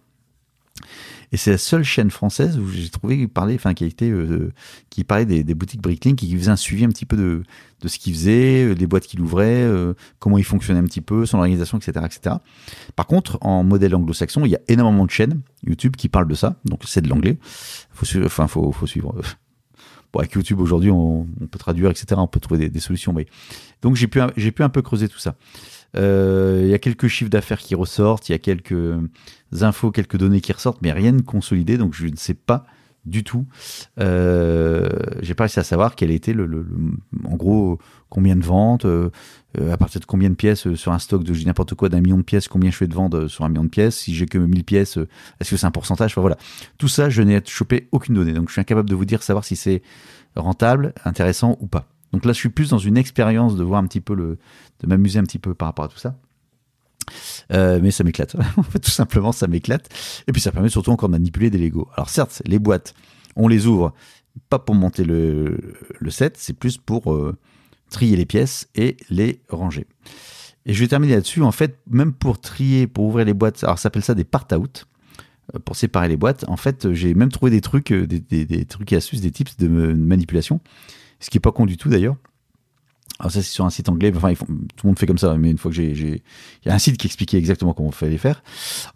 [1.34, 4.54] Et c'est la seule chaîne française où j'ai trouvé parler, enfin qui été, euh,
[4.92, 7.44] qui parlait des, des boutiques Bricklink, qui faisait un suivi un petit peu de,
[7.88, 11.40] ce qu'ils faisaient, les boîtes qu'il ouvrait, euh, comment ils fonctionnaient un petit peu, son
[11.40, 12.36] organisation, etc., etc.
[12.96, 16.36] Par contre, en modèle anglo-saxon, il y a énormément de chaînes YouTube qui parlent de
[16.36, 17.40] ça, donc c'est de l'anglais.
[17.90, 19.16] Faut suivre, enfin faut, faut suivre.
[20.14, 22.06] Bon, avec YouTube aujourd'hui, on, peut traduire, etc.
[22.18, 23.16] On peut trouver des, des solutions.
[23.82, 25.34] Donc j'ai pu, j'ai pu un peu creuser tout ça.
[25.96, 28.98] Euh, il y a quelques chiffres d'affaires qui ressortent, il y a quelques
[29.62, 32.66] infos, quelques données qui ressortent, mais rien de consolidé, donc je ne sais pas
[33.06, 33.46] du tout.
[34.00, 34.88] Euh,
[35.22, 36.66] j'ai pas réussi à savoir quel était le,
[37.26, 37.78] en gros
[38.10, 39.10] combien de ventes, euh,
[39.72, 42.24] à partir de combien de pièces sur un stock de n'importe quoi d'un million de
[42.24, 43.98] pièces, combien je fais de ventes sur un million de pièces.
[43.98, 44.98] Si j'ai que 1000 pièces,
[45.40, 46.38] est-ce que c'est un pourcentage enfin, Voilà,
[46.78, 49.44] tout ça, je n'ai chopé aucune donnée, donc je suis incapable de vous dire savoir
[49.44, 49.82] si c'est
[50.36, 51.88] rentable, intéressant ou pas.
[52.14, 54.38] Donc là, je suis plus dans une expérience de voir un petit peu le,
[54.80, 56.16] de m'amuser un petit peu par rapport à tout ça.
[57.52, 58.36] Euh, mais ça m'éclate.
[58.82, 59.90] tout simplement, ça m'éclate.
[60.28, 61.90] Et puis, ça permet surtout encore de manipuler des Lego.
[61.96, 62.94] Alors, certes, les boîtes,
[63.36, 63.94] on les ouvre
[64.50, 67.38] pas pour monter le, le set, c'est plus pour euh,
[67.90, 69.86] trier les pièces et les ranger.
[70.66, 71.42] Et je vais terminer là-dessus.
[71.42, 74.88] En fait, même pour trier, pour ouvrir les boîtes, alors ça s'appelle ça des part-out,
[75.54, 76.46] euh, pour séparer les boîtes.
[76.48, 79.58] En fait, j'ai même trouvé des trucs, des, des, des, trucs et astuces, des tips
[79.58, 80.62] de manipulation
[81.24, 82.18] ce qui est pas con du tout d'ailleurs.
[83.20, 85.52] Alors ça c'est sur un site anglais, enfin tout le monde fait comme ça, mais
[85.52, 86.22] une fois que j'ai, il
[86.66, 88.44] y a un site qui expliquait exactement comment on fallait faire.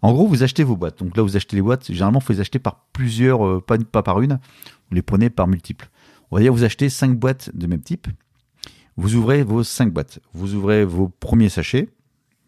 [0.02, 0.98] En gros, vous achetez vos boîtes.
[0.98, 1.86] Donc là, vous achetez les boîtes.
[1.86, 4.38] Généralement, faut les acheter par plusieurs, euh, pas, pas par une.
[4.90, 5.88] Vous les prenez par multiples.
[6.30, 8.08] On va dire vous achetez cinq boîtes de même type.
[8.96, 10.18] Vous ouvrez vos cinq boîtes.
[10.34, 11.88] Vous ouvrez vos premiers sachets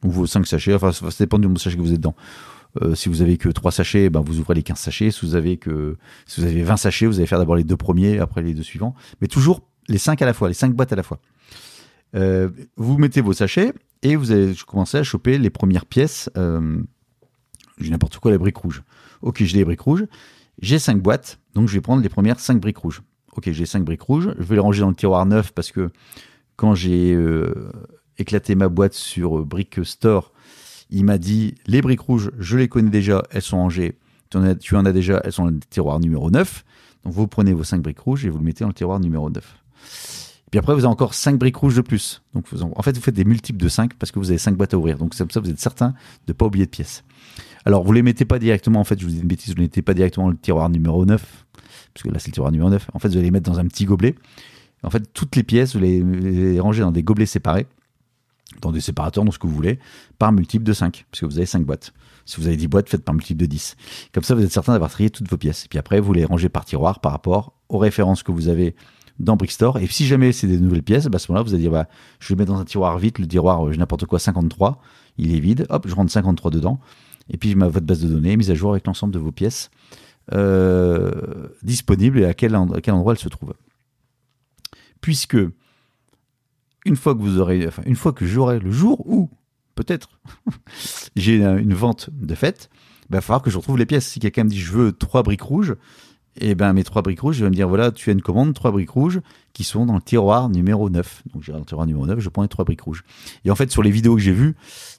[0.04, 0.74] ou vos cinq sachets.
[0.74, 2.16] Enfin, ça dépend du sachet que vous êtes dedans.
[2.82, 5.10] Euh, si vous avez que 3 sachets, ben vous ouvrez les 15 sachets.
[5.10, 7.76] Si vous avez que si vous avez 20 sachets, vous allez faire d'abord les deux
[7.76, 8.94] premiers, après les deux suivants.
[9.20, 11.20] Mais toujours les 5 à la fois, les 5 boîtes à la fois.
[12.14, 13.72] Euh, vous mettez vos sachets
[14.02, 16.30] et vous allez commencer à choper les premières pièces.
[16.36, 16.80] Euh,
[17.78, 18.82] j'ai n'importe quoi, les briques rouges.
[19.22, 20.06] Ok, j'ai les briques rouges.
[20.62, 23.02] J'ai 5 boîtes, donc je vais prendre les premières 5 briques rouges.
[23.36, 24.30] Ok, j'ai 5 briques rouges.
[24.38, 25.90] Je vais les ranger dans le tiroir neuf parce que
[26.56, 27.70] quand j'ai euh,
[28.18, 30.32] éclaté ma boîte sur Brick Store,
[30.90, 33.98] il m'a dit les briques rouges, je les connais déjà, elles sont rangées.
[34.30, 36.64] Tu en as, tu en as déjà, elles sont dans le tiroir numéro 9.
[37.04, 39.30] Donc vous prenez vos 5 briques rouges et vous le mettez dans le tiroir numéro
[39.30, 39.59] 9.
[40.50, 42.22] Puis après, vous avez encore 5 briques rouges de plus.
[42.34, 44.74] Donc en, fait, vous faites des multiples de 5 parce que vous avez 5 boîtes
[44.74, 44.98] à ouvrir.
[44.98, 45.94] Donc comme ça, vous êtes certain de
[46.28, 47.04] ne pas oublier de pièces.
[47.64, 49.58] Alors, vous les mettez pas directement, en fait, je vous dis une bêtise, vous ne
[49.58, 51.46] les mettez pas directement dans le tiroir numéro 9,
[51.92, 52.90] parce que là, c'est le tiroir numéro 9.
[52.94, 54.14] En fait, vous allez les mettre dans un petit gobelet.
[54.82, 57.66] En fait, toutes les pièces, vous les, les rangez dans des gobelets séparés,
[58.62, 59.78] dans des séparateurs, dans ce que vous voulez,
[60.18, 61.92] par multiple de 5, parce que vous avez 5 boîtes.
[62.24, 63.76] Si vous avez 10 boîtes, faites par multiple de 10.
[64.14, 65.66] Comme ça, vous êtes certain d'avoir trié toutes vos pièces.
[65.66, 68.74] Et puis après, vous les rangez par tiroir par rapport aux références que vous avez
[69.20, 69.78] dans Brickstore.
[69.78, 71.88] Et si jamais c'est des nouvelles pièces, bah à ce moment-là, vous allez dire, bah,
[72.18, 74.80] je vais mettre dans un tiroir vite, le tiroir, euh, n'importe quoi, 53.
[75.18, 75.66] Il est vide.
[75.68, 76.80] Hop, je rentre 53 dedans.
[77.28, 79.70] Et puis, ma, votre base de données mise à jour avec l'ensemble de vos pièces
[80.32, 83.54] euh, disponibles et à quel, endroit elles se trouvent.
[85.00, 85.38] Puisque,
[86.86, 89.30] une fois que vous aurez, une fois que j'aurai le jour où,
[89.74, 90.20] peut-être,
[91.16, 92.70] j'ai une vente de fait,
[93.08, 94.06] il va falloir que je retrouve les pièces.
[94.06, 95.74] Si quelqu'un me dit je veux trois briques rouges,
[96.40, 98.54] et ben mes trois briques rouges, je vais me dire voilà, tu as une commande,
[98.54, 99.20] trois briques rouges
[99.52, 101.22] qui sont dans le tiroir numéro 9.
[101.32, 103.04] Donc j'irai dans le tiroir numéro 9, je prends les trois briques rouges.
[103.44, 104.56] Et en fait, sur les vidéos que j'ai vues,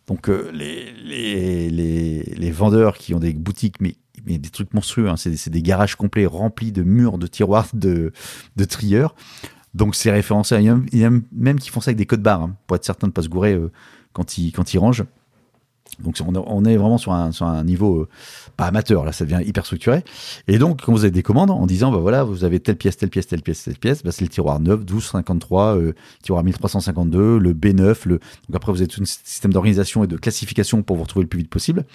[0.08, 5.10] donc euh, les, les, les, vendeurs qui ont des boutiques, mais, mais des trucs monstrueux,
[5.10, 8.14] hein, c'est des garages complets remplis de murs, de tiroirs, de,
[8.56, 9.16] de trieurs.
[9.74, 10.56] Donc c'est référencé.
[10.58, 12.86] Il y, y a même qui font ça avec des codes barres, hein, pour être
[12.86, 13.72] certain de ne pas se gourer euh,
[14.14, 15.06] quand, ils, quand ils rangent.
[16.04, 18.08] Donc on est vraiment sur un, niveau euh,
[18.58, 20.04] pas amateur, là ça devient hyper structuré.
[20.48, 22.98] Et donc quand vous avez des commandes en disant bah voilà vous avez telle pièce,
[22.98, 26.44] telle pièce, telle pièce, telle pièce, bah, c'est le tiroir 9, 12, 53, euh, tiroir
[26.44, 28.20] 1352, le B9, le...
[28.48, 31.30] donc après vous avez tout un système d'organisation et de classification pour vous retrouver le
[31.30, 31.86] plus vite possible.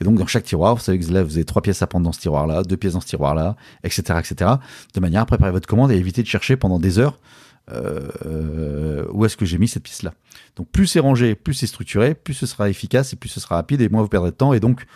[0.00, 2.04] Et donc dans chaque tiroir, vous savez que là vous avez trois pièces à prendre
[2.04, 4.52] dans ce tiroir-là, deux pièces dans ce tiroir-là, etc., etc.
[4.94, 7.18] De manière à préparer votre commande et éviter de chercher pendant des heures
[7.72, 10.14] euh, où est-ce que j'ai mis cette pièce-là?
[10.56, 13.56] Donc plus c'est rangé, plus c'est structuré, plus ce sera efficace et plus ce sera
[13.56, 14.52] rapide et moins vous perdrez de temps.
[14.52, 14.86] Et donc,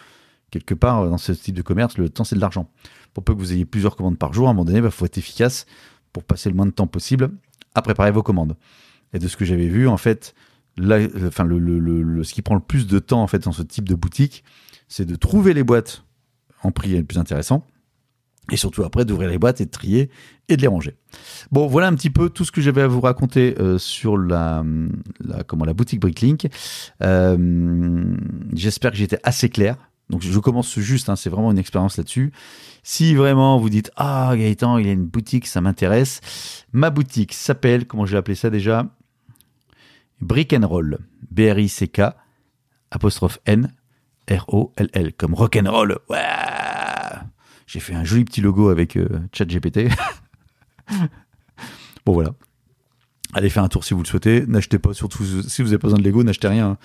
[0.50, 2.68] quelque part, dans ce type de commerce, le temps c'est de l'argent.
[3.12, 4.90] Pour peu que vous ayez plusieurs commandes par jour, à un moment donné, il bah,
[4.90, 5.66] faut être efficace
[6.12, 7.30] pour passer le moins de temps possible
[7.74, 8.56] à préparer vos commandes.
[9.12, 10.34] Et de ce que j'avais vu, en fait,
[10.78, 14.44] ce qui prend le plus de temps en fait dans ce type de boutique,
[14.88, 16.04] c'est de trouver les boîtes
[16.62, 17.66] en prix le plus intéressant
[18.50, 20.10] et surtout après d'ouvrir les boîtes et de trier
[20.48, 20.96] et de les ranger.
[21.50, 24.64] Bon, voilà un petit peu tout ce que j'avais à vous raconter euh, sur la,
[25.20, 26.48] la, comment, la boutique Bricklink.
[27.02, 28.04] Euh,
[28.54, 29.76] J'espère que j'étais assez clair.
[30.10, 32.32] Donc je commence juste, hein, c'est vraiment une expérience là-dessus.
[32.82, 36.20] Si vraiment vous dites Ah Gaëtan, il a une boutique, ça m'intéresse.
[36.72, 38.86] Ma boutique s'appelle, comment j'ai appelé ça déjà?
[40.20, 40.98] Brick and Roll.
[41.30, 42.02] B-R-I-C-K
[42.90, 43.72] apostrophe N
[44.30, 45.98] R-O-L-L comme rock and roll.
[46.08, 46.18] Ouais
[47.66, 49.88] j'ai fait un joli petit logo avec euh, ChatGPT.
[52.06, 52.34] bon voilà.
[53.32, 54.44] Allez faire un tour si vous le souhaitez.
[54.46, 56.78] N'achetez pas, surtout si vous n'avez pas besoin de Lego, n'achetez rien.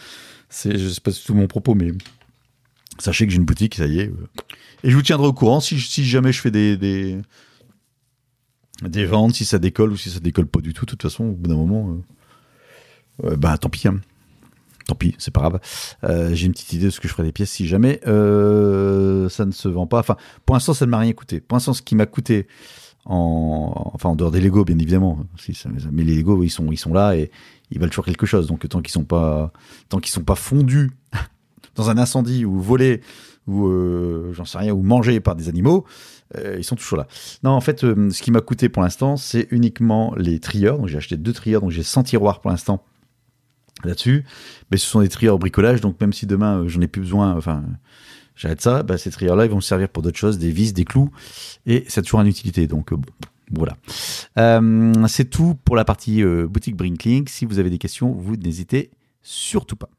[0.50, 1.92] C'est, je sais pas tout mon propos, mais
[2.98, 4.12] sachez que j'ai une boutique, ça y est.
[4.84, 7.22] Et je vous tiendrai au courant si, si jamais je fais des, des,
[8.82, 10.86] des, ventes, si ça décolle ou si ça décolle pas du tout.
[10.86, 12.02] De toute façon, au bout d'un moment,
[13.24, 13.88] euh, euh, bah tant pis.
[13.88, 14.02] Hein
[14.90, 15.60] tant pis, c'est pas grave.
[16.04, 19.30] Euh, j'ai une petite idée de ce que je ferai des pièces si jamais euh,
[19.30, 20.00] ça ne se vend pas.
[20.00, 21.40] Enfin, pour l'instant, ça ne m'a rien coûté.
[21.40, 22.48] Pour l'instant, ce qui m'a coûté
[23.06, 25.20] en, enfin, en dehors des Lego, bien évidemment.
[25.92, 27.32] Mais les Lego, ils sont, ils sont là et
[27.72, 28.48] ils valent toujours quelque chose.
[28.48, 29.52] Donc, tant qu'ils sont pas,
[29.90, 30.92] tant qu'ils sont pas fondus
[31.76, 33.02] dans un incendie ou volés
[33.48, 35.86] ou euh, j'en sais rien ou mangés par des animaux,
[36.56, 37.08] ils sont toujours là.
[37.44, 40.78] Non, en fait, ce qui m'a coûté pour l'instant, c'est uniquement les trieurs.
[40.78, 42.84] Donc, j'ai acheté deux trieurs, donc j'ai 100 tiroirs pour l'instant
[43.84, 44.26] là-dessus.
[44.72, 47.36] Mais ce sont des trieurs bricolage, donc même si demain euh, j'en ai plus besoin,
[47.36, 47.64] enfin
[48.36, 50.86] j'arrête ça, bah, ces trieurs-là ils vont me servir pour d'autres choses, des vis, des
[50.86, 51.12] clous,
[51.66, 52.68] et c'est toujours une utilité.
[52.68, 53.12] Donc euh, bon,
[53.52, 53.78] voilà.
[54.38, 57.30] Euh, c'est tout pour la partie boutique Brinklink.
[57.30, 58.92] Si vous avez des questions, vous n'hésitez
[59.22, 59.90] surtout pas.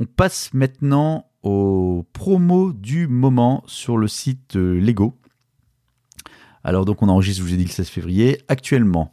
[0.00, 5.16] On passe maintenant aux promos du moment sur le site Lego.
[6.64, 8.40] Alors donc on enregistre, je vous ai dit le 16 février.
[8.48, 9.12] Actuellement,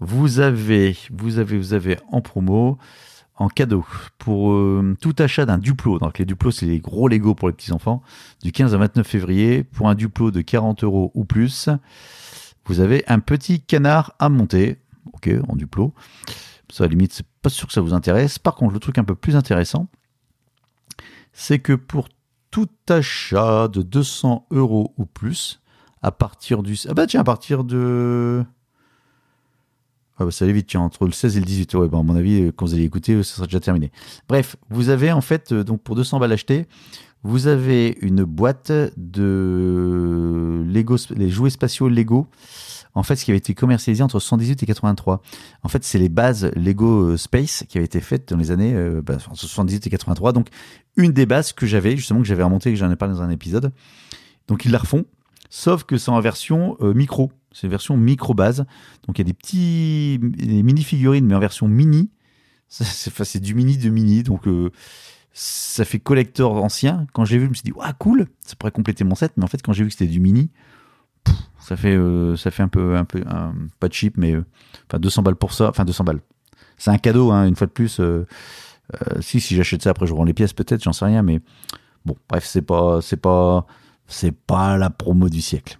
[0.00, 2.78] vous avez, vous avez, vous avez en promo,
[3.36, 3.84] en cadeau,
[4.18, 5.98] pour euh, tout achat d'un Duplo.
[5.98, 8.02] Donc les Duplos, c'est les gros Lego pour les petits-enfants.
[8.42, 11.68] Du 15 au 29 février, pour un Duplo de 40 euros ou plus,
[12.66, 14.78] vous avez un petit canard à monter.
[15.12, 15.94] Ok, en Duplo.
[16.70, 18.38] Ça, à la limite, c'est pas sûr que ça vous intéresse.
[18.38, 19.88] Par contre, le truc un peu plus intéressant,
[21.32, 22.08] c'est que pour
[22.50, 25.60] tout achat de 200 euros ou plus,
[26.02, 26.76] à partir du...
[26.88, 28.44] Ah bah tiens, à partir de...
[30.18, 31.74] Ah bah ça allait vite, tiens, entre le 16 et le 18.
[31.74, 33.92] Ouais, bah à mon avis, quand vous allez écouter, ça sera déjà terminé.
[34.28, 36.66] Bref, vous avez en fait, euh, donc pour 200 balles achetées,
[37.22, 42.28] vous avez une boîte de Lego, les jouets spatiaux Lego.
[42.94, 45.20] En fait, ce qui avait été commercialisé entre 118 et 83.
[45.62, 48.72] En fait, c'est les bases Lego euh, Space qui avaient été faites dans les années
[48.74, 50.32] euh, bah, entre 78 et 83.
[50.32, 50.48] Donc,
[50.96, 53.28] une des bases que j'avais, justement, que j'avais remontée, que j'en ai parlé dans un
[53.28, 53.70] épisode.
[54.48, 55.04] Donc, ils la refont,
[55.50, 57.30] sauf que c'est en version micro.
[57.56, 58.66] C'est une version micro base.
[59.06, 62.10] Donc il y a des petits des mini figurines, mais en version mini.
[62.68, 64.22] C'est du mini de mini.
[64.22, 64.70] Donc euh,
[65.32, 67.06] ça fait collector ancien.
[67.14, 69.32] Quand j'ai vu, je me suis dit, cool, ça pourrait compléter mon set.
[69.38, 70.50] Mais en fait, quand j'ai vu que c'était du mini,
[71.58, 73.24] ça fait, euh, ça fait un peu, un peu
[73.80, 74.44] pas cheap, mais euh,
[74.90, 75.70] enfin 200 balles pour ça.
[75.70, 76.20] Enfin 200 balles.
[76.76, 78.02] C'est un cadeau, hein, une fois de plus.
[79.20, 81.22] si, si j'achète ça, après je rends les pièces peut-être, j'en sais rien.
[81.22, 81.40] Mais
[82.04, 83.66] bon, bref, c'est pas, pas,
[84.08, 85.78] c'est pas la promo du siècle.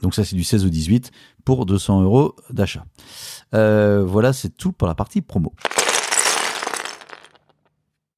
[0.00, 1.10] Donc ça, c'est du 16 au 18
[1.44, 2.84] pour 200 euros d'achat.
[3.54, 5.52] Euh, voilà, c'est tout pour la partie promo.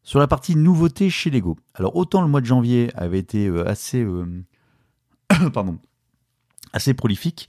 [0.03, 1.57] Sur la partie nouveauté chez Lego.
[1.75, 4.45] Alors autant le mois de janvier avait été euh, assez, euh,
[5.53, 5.79] pardon,
[6.73, 7.49] assez prolifique,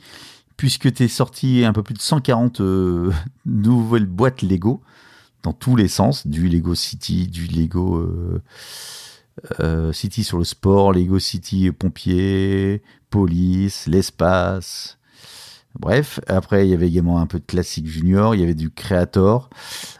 [0.58, 2.62] puisque tu es sorti un peu plus de 140
[3.46, 4.82] nouvelles boîtes Lego
[5.44, 8.04] dans tous les sens, du Lego City, du Lego
[9.92, 14.98] City sur le sport, Lego City pompier, police, l'espace.
[15.80, 18.70] Bref, après il y avait également un peu de classique junior, il y avait du
[18.70, 19.50] créator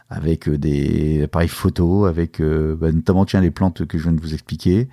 [0.08, 4.12] avec euh, des appareils photo, avec euh, bah, notamment tiens les plantes que je viens
[4.12, 4.88] de vous expliquer,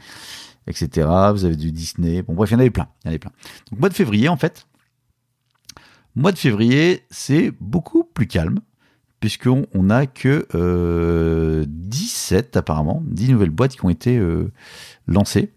[0.68, 1.08] etc.
[1.32, 2.22] Vous avez du Disney.
[2.22, 3.32] Bon bref, il y en avait plein, il y en avait plein.
[3.72, 4.68] Donc mois de février en fait,
[6.16, 8.60] mois de février c'est beaucoup plus calme
[9.24, 10.46] puisqu'on n'a que
[11.66, 14.22] 17 euh, apparemment, 10 nouvelles boîtes qui ont été
[15.08, 15.54] lancées.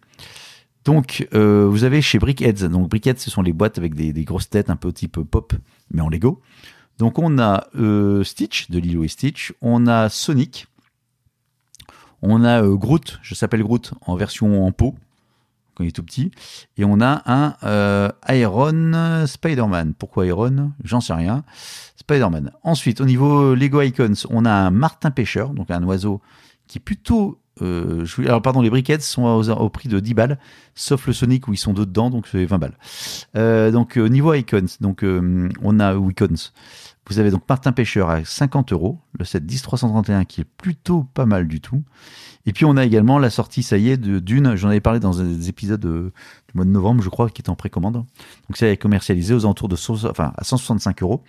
[0.84, 4.48] Donc, euh, vous avez chez Brickheads, donc Brickheads, ce sont les boîtes avec des, grosses
[4.48, 5.52] têtes un peu type pop,
[5.90, 6.40] mais en Lego.
[6.98, 10.68] Donc, on a euh, Stitch de Lilo et Stitch, on a Sonic,
[12.22, 14.94] on a euh, Groot, je s'appelle Groot, en version en pot,
[15.76, 16.30] quand il est tout petit,
[16.78, 19.94] et on a un Iron Spider-Man.
[19.94, 20.72] Pourquoi Iron?
[20.82, 21.44] J'en sais rien.
[21.96, 22.50] Spider-Man.
[22.62, 26.20] Ensuite, au niveau Lego Icons, on a un Martin Pêcheur, donc un oiseau
[26.66, 30.38] qui est plutôt euh, alors pardon, les briquettes sont au, prix de 10 balles,
[30.74, 32.78] sauf le Sonic où ils sont deux dedans, donc c'est 20 balles.
[33.36, 36.50] Euh, donc euh, niveau icons, donc on a icons.
[37.09, 41.24] Vous avez donc Martin Pêcheur à 50 euros, le set 10331 qui est plutôt pas
[41.24, 41.84] mal du tout.
[42.46, 44.57] Et puis on a également la sortie, ça y est, de Dune.
[44.57, 46.11] J'en avais parlé dans des épisodes du
[46.54, 47.94] mois de novembre, je crois, qui est en précommande.
[47.94, 49.76] Donc ça est commercialisé aux alentours de
[50.09, 51.22] enfin, à 165 euros.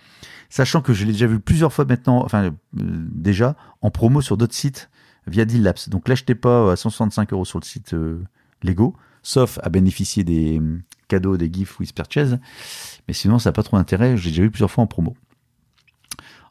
[0.50, 4.54] Sachant que je l'ai déjà vu plusieurs fois maintenant, enfin déjà en promo sur d'autres
[4.54, 4.90] sites
[5.28, 8.22] via Deal Donc l'achetez pas à 165 euros sur le site euh,
[8.62, 12.38] Lego, sauf à bénéficier des hum, cadeaux, des gifs with purchase.
[13.06, 14.16] Mais sinon, ça n'a pas trop d'intérêt.
[14.16, 15.16] J'ai déjà vu plusieurs fois en promo.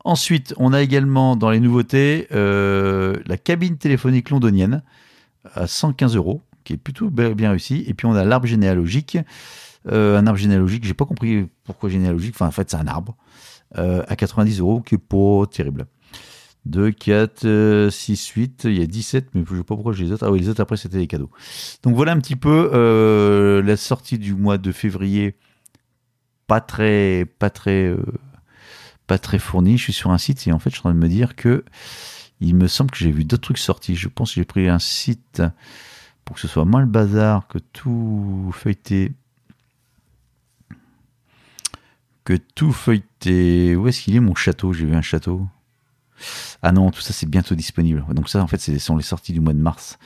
[0.04, 4.84] Ensuite, on a également dans les nouveautés euh, la cabine téléphonique londonienne
[5.54, 7.84] à 115 euros, qui est plutôt bien réussi.
[7.88, 9.18] Et puis on a l'arbre généalogique,
[9.88, 10.86] euh, un arbre généalogique.
[10.86, 12.36] J'ai pas compris pourquoi généalogique.
[12.36, 13.16] Enfin, en fait, c'est un arbre
[13.76, 15.88] à 90 euros, qui est pas terrible.
[16.66, 20.06] 2, 4, 6, 8, il y a 17, mais je ne sais pas pourquoi j'ai
[20.06, 20.26] les autres.
[20.26, 21.30] Ah oui, les autres après c'était des cadeaux.
[21.84, 25.36] Donc voilà un petit peu euh, la sortie du mois de février,
[26.48, 28.04] pas très, pas très, euh,
[29.08, 29.78] pas très fournie.
[29.78, 31.36] Je suis sur un site et en fait je suis en train de me dire
[31.36, 31.64] que
[32.40, 33.96] il me semble que j'ai vu d'autres trucs sortis.
[33.96, 35.42] Je pense que j'ai pris un site
[36.26, 39.14] pour que ce soit moins le bazar que tout feuilleté.
[42.26, 43.76] Que tout feuilleté.
[43.76, 44.74] Où est-ce qu'il est mon château?
[44.74, 45.48] J'ai vu un château.
[46.62, 48.06] Ah non, tout ça c'est bientôt disponible.
[48.14, 49.98] Donc ça en fait ce sont les sorties du mois de mars.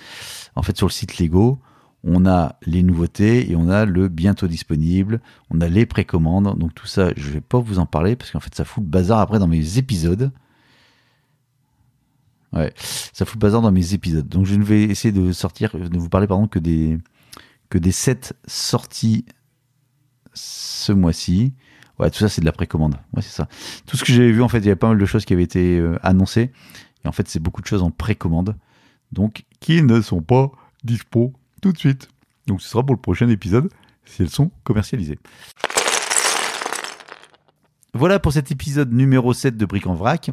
[0.55, 1.59] En fait sur le site Lego,
[2.03, 6.57] on a les nouveautés et on a le bientôt disponible, on a les précommandes.
[6.57, 8.89] Donc tout ça, je vais pas vous en parler parce qu'en fait ça fout le
[8.89, 10.31] bazar après dans mes épisodes.
[12.53, 12.73] Ouais,
[13.13, 14.27] ça fout le bazar dans mes épisodes.
[14.27, 16.97] Donc je ne vais essayer de sortir, de vous parler pardon que des
[17.69, 19.25] que des 7 sorties
[20.33, 21.53] ce mois-ci.
[22.01, 22.95] Ouais, tout ça, c'est de la précommande.
[23.17, 23.47] C'est ça.
[23.85, 25.33] Tout ce que j'avais vu, en fait, il y avait pas mal de choses qui
[25.33, 26.51] avaient été euh, annoncées.
[27.05, 28.55] Et en fait, c'est beaucoup de choses en précommande.
[29.11, 30.51] Donc, qui ne sont pas
[30.83, 31.31] dispo
[31.61, 32.09] tout de suite.
[32.47, 33.69] Donc, ce sera pour le prochain épisode
[34.03, 35.19] si elles sont commercialisées.
[37.93, 40.31] Voilà pour cet épisode numéro 7 de Brick en Vrac.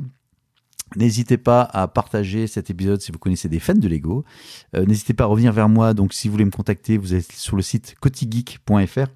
[0.97, 4.25] N'hésitez pas à partager cet épisode si vous connaissez des fans de Lego.
[4.75, 5.93] Euh, n'hésitez pas à revenir vers moi.
[5.93, 9.09] Donc, si vous voulez me contacter, vous êtes sur le site cotigeek.fr.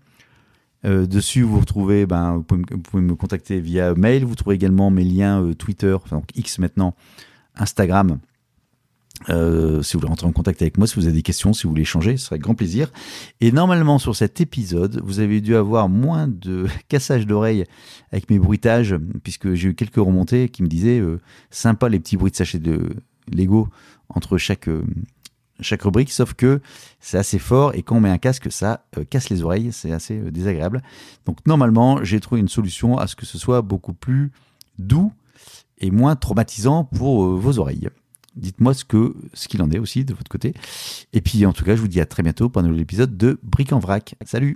[0.85, 4.25] Euh, dessus, vous retrouvez, ben, vous pouvez, me contacter via mail.
[4.25, 6.95] Vous trouvez également mes liens euh, Twitter, donc X maintenant,
[7.57, 8.19] Instagram
[9.29, 11.65] Euh, si vous voulez rentrer en contact avec moi, si vous avez des questions, si
[11.65, 12.91] vous voulez échanger, ce serait grand plaisir.
[13.41, 17.65] Et normalement, sur cet épisode, vous avez dû avoir moins de cassage d'oreilles
[18.11, 21.01] avec mes bruitages, puisque j'ai eu quelques remontées qui me disaient
[21.51, 22.97] sympa les petits bruits de sachets de
[23.33, 23.69] Lego
[24.09, 24.69] entre chaque,
[25.63, 26.61] chaque rubrique, sauf que
[27.01, 29.93] c'est assez fort et quand on met un casque, ça euh, casse les oreilles, c'est
[29.93, 30.83] assez euh, désagréable.
[31.27, 34.33] Donc normalement, j'ai trouvé une solution à ce que ce soit beaucoup plus
[34.79, 35.13] doux
[35.79, 37.89] et moins traumatisant pour euh, vos oreilles.
[38.37, 38.85] Dites-moi ce
[39.35, 40.55] ce qu'il en est aussi de votre côté.
[41.13, 43.17] Et puis en tout cas, je vous dis à très bientôt pour un nouvel épisode
[43.17, 44.15] de Bric en vrac.
[44.25, 44.55] Salut